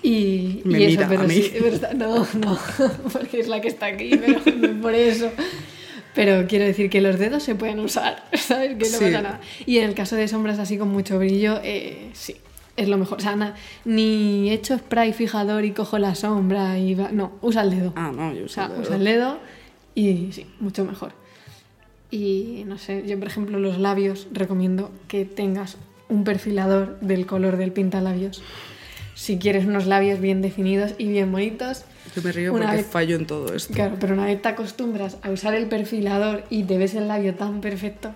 Y, 0.02 0.60
Me 0.64 0.80
y 0.80 0.84
eso, 0.84 0.90
mira 1.00 1.06
a 1.06 1.08
pero 1.08 1.22
mí. 1.24 1.34
sí, 1.34 1.50
pero 1.58 1.66
está- 1.74 1.94
no, 1.94 2.26
no, 2.34 2.58
porque 3.12 3.40
es 3.40 3.48
la 3.48 3.60
que 3.60 3.68
está 3.68 3.86
aquí, 3.86 4.10
pero 4.16 4.40
no 4.56 4.80
por 4.80 4.94
eso. 4.94 5.30
Pero 6.14 6.46
quiero 6.48 6.64
decir 6.64 6.90
que 6.90 7.00
los 7.00 7.18
dedos 7.18 7.42
se 7.42 7.54
pueden 7.54 7.78
usar, 7.80 8.24
¿sabes? 8.34 8.70
Que 8.76 8.90
no 8.90 8.98
Sí. 8.98 9.04
pasa 9.04 9.22
nada. 9.22 9.40
Y 9.66 9.78
en 9.78 9.84
el 9.88 9.94
caso 9.94 10.16
de 10.16 10.28
sombras 10.28 10.58
así 10.58 10.76
con 10.78 10.88
mucho 10.88 11.18
brillo, 11.18 11.60
eh, 11.62 12.10
sí, 12.12 12.36
es 12.76 12.88
lo 12.88 12.98
mejor. 12.98 13.18
O 13.18 13.20
sea, 13.20 13.36
na- 13.36 13.54
ni 13.84 14.50
echo 14.50 14.76
spray 14.76 15.12
fijador 15.12 15.64
y 15.64 15.70
cojo 15.72 15.98
la 15.98 16.14
sombra 16.14 16.78
y 16.78 16.94
va- 16.94 17.10
No, 17.12 17.32
usa 17.40 17.62
el 17.62 17.70
dedo. 17.70 17.92
Ah, 17.96 18.12
no, 18.14 18.34
yo 18.34 18.44
o 18.44 18.48
sea, 18.48 18.66
uso 18.66 18.74
el 18.74 18.80
usa 18.82 18.96
el 18.96 19.04
dedo. 19.04 19.24
dedo 19.30 19.40
y 19.94 20.32
sí, 20.32 20.46
mucho 20.60 20.84
mejor. 20.84 21.12
Y 22.10 22.64
no 22.66 22.78
sé, 22.78 23.04
yo 23.06 23.18
por 23.18 23.28
ejemplo 23.28 23.58
los 23.58 23.78
labios 23.78 24.28
recomiendo 24.32 24.90
que 25.08 25.24
tengas 25.24 25.76
un 26.08 26.24
perfilador 26.24 26.98
del 27.00 27.26
color 27.26 27.56
del 27.58 27.72
pintalabios. 27.72 28.42
Si 29.14 29.38
quieres 29.38 29.66
unos 29.66 29.86
labios 29.86 30.20
bien 30.20 30.40
definidos 30.40 30.94
y 30.96 31.08
bien 31.08 31.30
bonitos, 31.32 31.84
Yo 32.14 32.22
me 32.22 32.32
río 32.32 32.52
porque 32.52 32.66
vez- 32.66 32.86
fallo 32.86 33.16
en 33.16 33.26
todo 33.26 33.52
esto. 33.54 33.74
Claro, 33.74 33.96
pero 34.00 34.14
una 34.14 34.24
vez 34.26 34.40
te 34.40 34.48
acostumbras 34.48 35.18
a 35.22 35.30
usar 35.30 35.54
el 35.54 35.66
perfilador 35.68 36.44
y 36.50 36.62
te 36.62 36.78
ves 36.78 36.94
el 36.94 37.08
labio 37.08 37.34
tan 37.34 37.60
perfecto, 37.60 38.14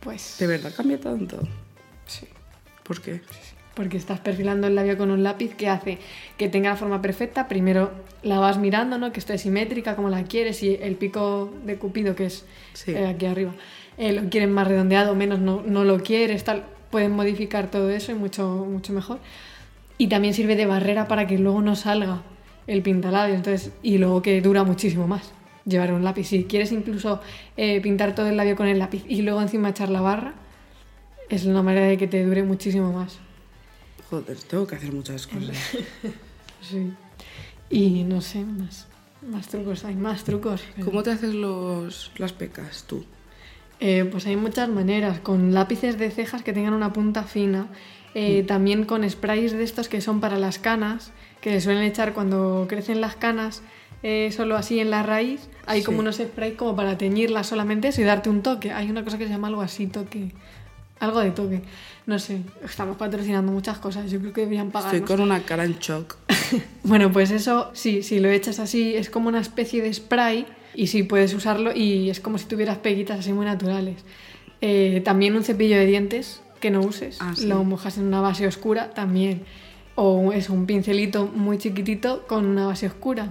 pues 0.00 0.36
¿De 0.38 0.46
verdad 0.46 0.72
cambia 0.76 1.00
tanto? 1.00 1.40
sí. 2.06 2.26
¿Por 2.84 3.00
qué? 3.00 3.20
Porque 3.78 3.96
estás 3.96 4.18
perfilando 4.18 4.66
el 4.66 4.74
labio 4.74 4.98
con 4.98 5.12
un 5.12 5.22
lápiz 5.22 5.54
que 5.54 5.68
hace 5.68 5.98
que 6.36 6.48
tenga 6.48 6.70
la 6.70 6.76
forma 6.76 7.00
perfecta. 7.00 7.46
Primero 7.46 7.92
la 8.24 8.40
vas 8.40 8.58
mirando, 8.58 8.98
¿no? 8.98 9.12
Que 9.12 9.20
esté 9.20 9.38
simétrica 9.38 9.94
como 9.94 10.10
la 10.10 10.24
quieres 10.24 10.64
y 10.64 10.76
el 10.82 10.96
pico 10.96 11.52
de 11.64 11.76
cupido 11.76 12.16
que 12.16 12.26
es 12.26 12.44
Sí. 12.72 12.90
eh, 12.90 13.06
aquí 13.06 13.26
arriba. 13.26 13.52
eh, 13.96 14.12
lo 14.12 14.28
quieren 14.30 14.50
más 14.52 14.66
redondeado, 14.66 15.14
menos 15.14 15.38
no, 15.38 15.62
no 15.64 15.84
lo 15.84 16.00
quieres, 16.02 16.42
tal. 16.42 16.64
Pueden 16.90 17.12
modificar 17.12 17.70
todo 17.70 17.88
eso 17.90 18.10
y 18.10 18.16
mucho, 18.16 18.66
mucho 18.68 18.92
mejor. 18.92 19.20
Y 19.96 20.08
también 20.08 20.34
sirve 20.34 20.56
de 20.56 20.66
barrera 20.66 21.06
para 21.06 21.28
que 21.28 21.38
luego 21.38 21.62
no 21.62 21.76
salga 21.76 22.22
el 22.66 22.82
pintalabio. 22.82 23.36
Entonces, 23.36 23.70
y 23.84 23.98
luego 23.98 24.22
que 24.22 24.40
dura 24.40 24.64
muchísimo 24.64 25.06
más 25.06 25.32
llevar 25.66 25.92
un 25.92 26.02
lápiz. 26.02 26.24
Si 26.24 26.44
quieres 26.44 26.72
incluso 26.72 27.20
eh, 27.56 27.80
pintar 27.80 28.16
todo 28.16 28.26
el 28.26 28.36
labio 28.36 28.56
con 28.56 28.66
el 28.66 28.80
lápiz 28.80 29.04
y 29.08 29.22
luego 29.22 29.40
encima 29.40 29.68
echar 29.68 29.88
la 29.88 30.00
barra, 30.00 30.32
es 31.28 31.44
una 31.44 31.62
manera 31.62 31.86
de 31.86 31.96
que 31.96 32.08
te 32.08 32.24
dure 32.24 32.42
muchísimo 32.42 32.92
más. 32.92 33.20
Joder, 34.10 34.36
tengo 34.38 34.66
que 34.66 34.76
hacer 34.76 34.92
muchas 34.92 35.26
cosas. 35.26 35.56
Sí. 36.60 36.92
Y 37.70 38.02
no 38.02 38.20
sé 38.20 38.44
más. 38.44 38.88
Más 39.22 39.46
trucos, 39.46 39.84
hay 39.84 39.94
más 39.94 40.24
trucos. 40.24 40.62
¿Cómo 40.84 41.04
te 41.04 41.12
haces 41.12 41.32
los, 41.34 42.10
las 42.18 42.32
pecas 42.32 42.84
tú? 42.88 43.04
Eh, 43.78 44.04
pues 44.10 44.26
hay 44.26 44.34
muchas 44.36 44.68
maneras, 44.68 45.20
con 45.20 45.54
lápices 45.54 45.98
de 45.98 46.10
cejas 46.10 46.42
que 46.42 46.52
tengan 46.52 46.72
una 46.74 46.92
punta 46.92 47.22
fina, 47.22 47.68
eh, 48.14 48.42
también 48.42 48.84
con 48.86 49.08
sprays 49.08 49.52
de 49.52 49.62
estos 49.62 49.88
que 49.88 50.00
son 50.00 50.20
para 50.20 50.36
las 50.36 50.58
canas, 50.58 51.12
que 51.40 51.60
suelen 51.60 51.84
echar 51.84 52.12
cuando 52.12 52.66
crecen 52.68 53.00
las 53.00 53.14
canas, 53.14 53.62
eh, 54.02 54.32
solo 54.36 54.56
así 54.56 54.80
en 54.80 54.90
la 54.90 55.04
raíz, 55.04 55.48
hay 55.66 55.84
como 55.84 55.98
Sí. 55.98 56.00
unos 56.00 56.16
sprays 56.16 56.54
como 56.54 56.74
para 56.74 56.98
teñirlas 56.98 57.46
solamente 57.46 57.88
eso 57.88 58.00
y 58.00 58.04
darte 58.04 58.30
un 58.30 58.42
toque. 58.42 58.72
Hay 58.72 58.90
una 58.90 59.04
cosa 59.04 59.16
que 59.16 59.24
se 59.26 59.30
llama 59.30 59.46
algo 59.46 59.60
así, 59.62 59.86
toque. 59.86 60.32
Algo 60.98 61.20
de 61.20 61.30
toque. 61.30 61.62
No 62.08 62.18
sé, 62.18 62.40
estamos 62.64 62.96
patrocinando 62.96 63.52
muchas 63.52 63.76
cosas, 63.78 64.10
yo 64.10 64.18
creo 64.18 64.32
que 64.32 64.40
deberían 64.40 64.70
pagarnos. 64.70 65.02
Estoy 65.02 65.16
con 65.16 65.22
una 65.24 65.42
cara 65.42 65.64
en 65.64 65.74
shock. 65.78 66.16
Bueno, 66.82 67.12
pues 67.12 67.30
eso, 67.30 67.70
sí, 67.74 68.02
si 68.02 68.18
lo 68.18 68.30
echas 68.30 68.58
así, 68.58 68.94
es 68.94 69.10
como 69.10 69.28
una 69.28 69.40
especie 69.40 69.82
de 69.82 69.92
spray 69.92 70.46
y 70.74 70.86
sí 70.86 71.02
puedes 71.02 71.34
usarlo 71.34 71.70
y 71.76 72.08
es 72.08 72.20
como 72.20 72.38
si 72.38 72.46
tuvieras 72.46 72.78
peguitas 72.78 73.18
así 73.20 73.34
muy 73.34 73.44
naturales. 73.44 73.96
Eh, 74.62 75.02
también 75.04 75.36
un 75.36 75.44
cepillo 75.44 75.76
de 75.76 75.84
dientes 75.84 76.40
que 76.60 76.70
no 76.70 76.80
uses, 76.80 77.18
Ah, 77.20 77.34
sí. 77.36 77.46
lo 77.46 77.62
mojas 77.62 77.98
en 77.98 78.04
una 78.06 78.22
base 78.22 78.46
oscura 78.46 78.88
también. 78.94 79.42
O 79.96 80.32
es 80.32 80.48
un 80.48 80.64
pincelito 80.64 81.26
muy 81.26 81.58
chiquitito 81.58 82.26
con 82.26 82.46
una 82.46 82.66
base 82.66 82.86
oscura. 82.86 83.28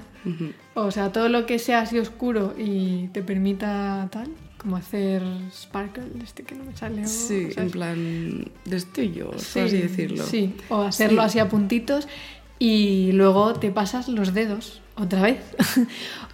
O 0.75 0.91
sea, 0.91 1.11
todo 1.11 1.27
lo 1.29 1.47
que 1.47 1.57
sea 1.57 1.79
así 1.81 1.97
oscuro 1.97 2.53
y 2.57 3.07
te 3.07 3.23
permita 3.23 4.07
tal, 4.11 4.27
como 4.67 4.75
hacer 4.75 5.23
sparkle, 5.49 6.03
este 6.21 6.43
que 6.43 6.53
no 6.53 6.65
me 6.65 6.75
sale. 6.75 7.05
o- 7.05 7.07
Sí, 7.07 7.43
¿sabes? 7.43 7.57
en 7.57 7.69
plan 7.71 8.45
destellos, 8.65 9.29
por 9.29 9.39
Sí, 9.39 9.59
así 9.61 9.77
decirlo. 9.77 10.23
Sí, 10.25 10.53
o 10.67 10.81
hacerlo 10.81 11.21
Sí. 11.21 11.25
así 11.25 11.39
a 11.39 11.47
puntitos 11.47 12.05
y 12.59 13.13
luego 13.13 13.53
te 13.53 13.71
pasas 13.71 14.09
los 14.09 14.33
dedos 14.33 14.81
otra 14.97 15.21
vez 15.21 15.37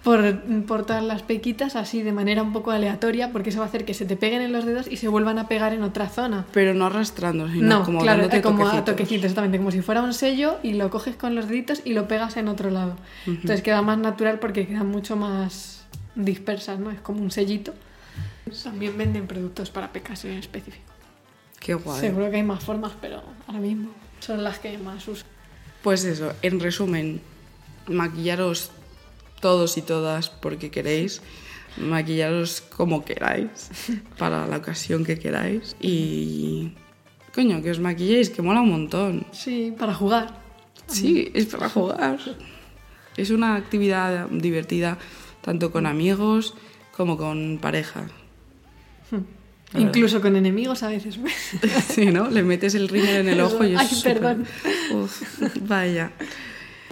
por, 0.03 0.41
por 0.65 0.83
todas 0.85 1.03
las 1.03 1.21
pequitas 1.21 1.75
así 1.75 2.01
de 2.01 2.11
manera 2.11 2.41
un 2.41 2.53
poco 2.53 2.71
aleatoria 2.71 3.31
porque 3.31 3.49
eso 3.51 3.59
va 3.59 3.65
a 3.65 3.67
hacer 3.67 3.85
que 3.85 3.93
se 3.93 4.05
te 4.05 4.15
peguen 4.17 4.41
en 4.41 4.51
los 4.51 4.65
dedos 4.65 4.87
y 4.89 4.97
se 4.97 5.07
vuelvan 5.09 5.37
a 5.37 5.47
pegar 5.47 5.73
en 5.73 5.83
otra 5.83 6.09
zona. 6.09 6.47
Pero 6.53 6.73
no 6.73 6.87
arrastrando, 6.87 7.47
sino 7.51 7.67
No, 7.67 7.83
como 7.85 7.99
claro, 7.99 8.21
dándote 8.21 8.37
eh, 8.37 8.41
como 8.41 8.63
a 8.63 8.71
toquecitos. 8.71 8.85
toquecitos, 8.95 9.23
exactamente, 9.25 9.57
como 9.59 9.69
si 9.69 9.81
fuera 9.81 10.01
un 10.01 10.13
sello 10.15 10.57
y 10.63 10.73
lo 10.73 10.89
coges 10.89 11.15
con 11.15 11.35
los 11.35 11.47
deditos 11.47 11.83
y 11.85 11.93
lo 11.93 12.07
pegas 12.07 12.35
en 12.37 12.47
otro 12.47 12.71
lado. 12.71 12.95
Entonces 13.27 13.61
queda 13.61 13.83
más 13.83 13.99
natural 13.99 14.39
porque 14.39 14.65
quedan 14.65 14.87
mucho 14.87 15.15
más 15.17 15.85
dispersas, 16.15 16.79
¿no? 16.79 16.89
Es 16.89 16.99
como 16.99 17.21
un 17.21 17.29
sellito. 17.29 17.75
También 18.63 18.97
venden 18.97 19.27
productos 19.27 19.69
para 19.69 19.91
pecas 19.91 20.25
en 20.25 20.37
específico. 20.37 20.83
Qué 21.59 21.73
guay. 21.73 21.99
Seguro 21.99 22.29
que 22.29 22.37
hay 22.37 22.43
más 22.43 22.63
formas, 22.63 22.91
pero 22.99 23.23
ahora 23.47 23.59
mismo 23.59 23.91
son 24.19 24.43
las 24.43 24.59
que 24.59 24.77
más 24.77 25.07
uso. 25.07 25.25
Pues 25.81 26.03
eso, 26.03 26.33
en 26.41 26.59
resumen, 26.59 27.21
maquillaros 27.87 28.71
todos 29.39 29.77
y 29.77 29.81
todas 29.81 30.29
porque 30.29 30.71
queréis, 30.71 31.21
maquillaros 31.77 32.61
como 32.61 33.03
queráis, 33.03 33.69
para 34.17 34.47
la 34.47 34.57
ocasión 34.57 35.03
que 35.05 35.19
queráis 35.19 35.75
y... 35.81 36.73
Coño, 37.33 37.63
que 37.63 37.71
os 37.71 37.79
maquilléis, 37.79 38.29
que 38.29 38.43
mola 38.43 38.61
un 38.61 38.69
montón. 38.69 39.25
Sí, 39.31 39.73
para 39.75 39.95
jugar. 39.95 40.37
Sí, 40.85 41.31
es 41.33 41.47
para 41.47 41.67
jugar. 41.67 42.19
Es 43.17 43.31
una 43.31 43.55
actividad 43.55 44.27
divertida 44.29 44.99
tanto 45.41 45.71
con 45.71 45.87
amigos 45.87 46.53
como 46.95 47.17
con 47.17 47.57
pareja. 47.59 48.05
La 49.73 49.79
Incluso 49.79 50.21
con 50.21 50.35
enemigos 50.35 50.83
a 50.83 50.89
veces. 50.89 51.17
Sí, 51.89 52.05
¿no? 52.07 52.29
Le 52.29 52.43
metes 52.43 52.75
el 52.75 52.87
rímel 52.89 53.15
en 53.15 53.29
el 53.29 53.41
ojo 53.41 53.63
y 53.63 53.73
es 53.73 53.79
Ay, 53.79 53.87
súper- 53.87 54.13
perdón. 54.19 54.45
Uf, 54.93 55.21
vaya. 55.67 56.11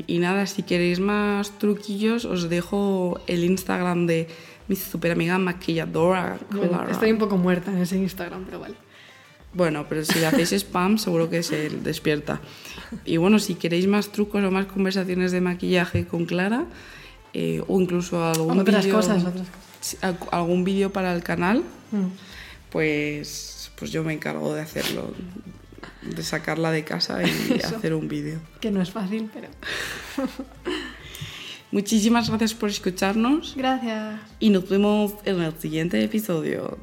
Y 0.07 0.17
nada, 0.19 0.47
si 0.47 0.63
queréis 0.63 0.99
más 0.99 1.59
truquillos, 1.59 2.25
os 2.25 2.49
dejo 2.49 3.19
el 3.27 3.43
Instagram 3.43 4.07
de 4.07 4.27
mi 4.67 4.75
super 4.75 5.11
amiga 5.11 5.37
maquilladora, 5.37 6.39
Bueno, 6.49 6.69
Clara. 6.69 6.91
estoy 6.91 7.11
un 7.11 7.19
poco 7.19 7.37
muerta 7.37 7.71
en 7.71 7.77
ese 7.79 7.97
Instagram, 7.97 8.45
pero 8.45 8.59
vale. 8.61 8.75
Bueno, 9.53 9.85
pero 9.87 10.03
si 10.05 10.17
le 10.17 10.25
hacéis 10.27 10.53
spam, 10.53 10.97
seguro 10.97 11.29
que 11.29 11.43
se 11.43 11.69
despierta. 11.69 12.39
Y 13.05 13.17
bueno, 13.17 13.37
si 13.37 13.55
queréis 13.55 13.85
más 13.85 14.11
trucos 14.11 14.43
o 14.43 14.49
más 14.49 14.65
conversaciones 14.65 15.31
de 15.33 15.41
maquillaje 15.41 16.07
con 16.07 16.25
Clara, 16.25 16.65
eh, 17.33 17.61
o 17.67 17.79
incluso 17.79 18.23
algún 18.25 18.59
Otras 18.59 18.85
vídeo- 18.85 18.95
cosas, 18.95 19.21
otras 19.23 19.47
cosas. 19.49 19.70
Algún 20.31 20.63
vídeo 20.63 20.91
para 20.91 21.13
el 21.13 21.23
canal, 21.23 21.63
Mm. 21.91 22.07
pues, 22.71 23.71
pues 23.77 23.91
yo 23.91 24.03
me 24.03 24.13
encargo 24.13 24.53
de 24.53 24.61
hacerlo, 24.61 25.13
de 26.01 26.23
sacarla 26.23 26.71
de 26.71 26.83
casa 26.83 27.21
y 27.23 27.25
Eso. 27.59 27.75
hacer 27.77 27.93
un 27.93 28.07
vídeo. 28.07 28.39
Que 28.61 28.71
no 28.71 28.81
es 28.81 28.91
fácil, 28.91 29.29
pero. 29.33 29.47
Muchísimas 31.71 32.27
gracias 32.29 32.53
por 32.53 32.69
escucharnos 32.69 33.53
Gracias. 33.55 34.19
y 34.39 34.49
nos 34.49 34.67
vemos 34.67 35.13
en 35.23 35.41
el 35.41 35.57
siguiente 35.57 36.03
episodio. 36.03 36.77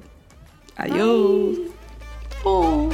Adiós. 0.76 1.58
Oh. 2.44 2.88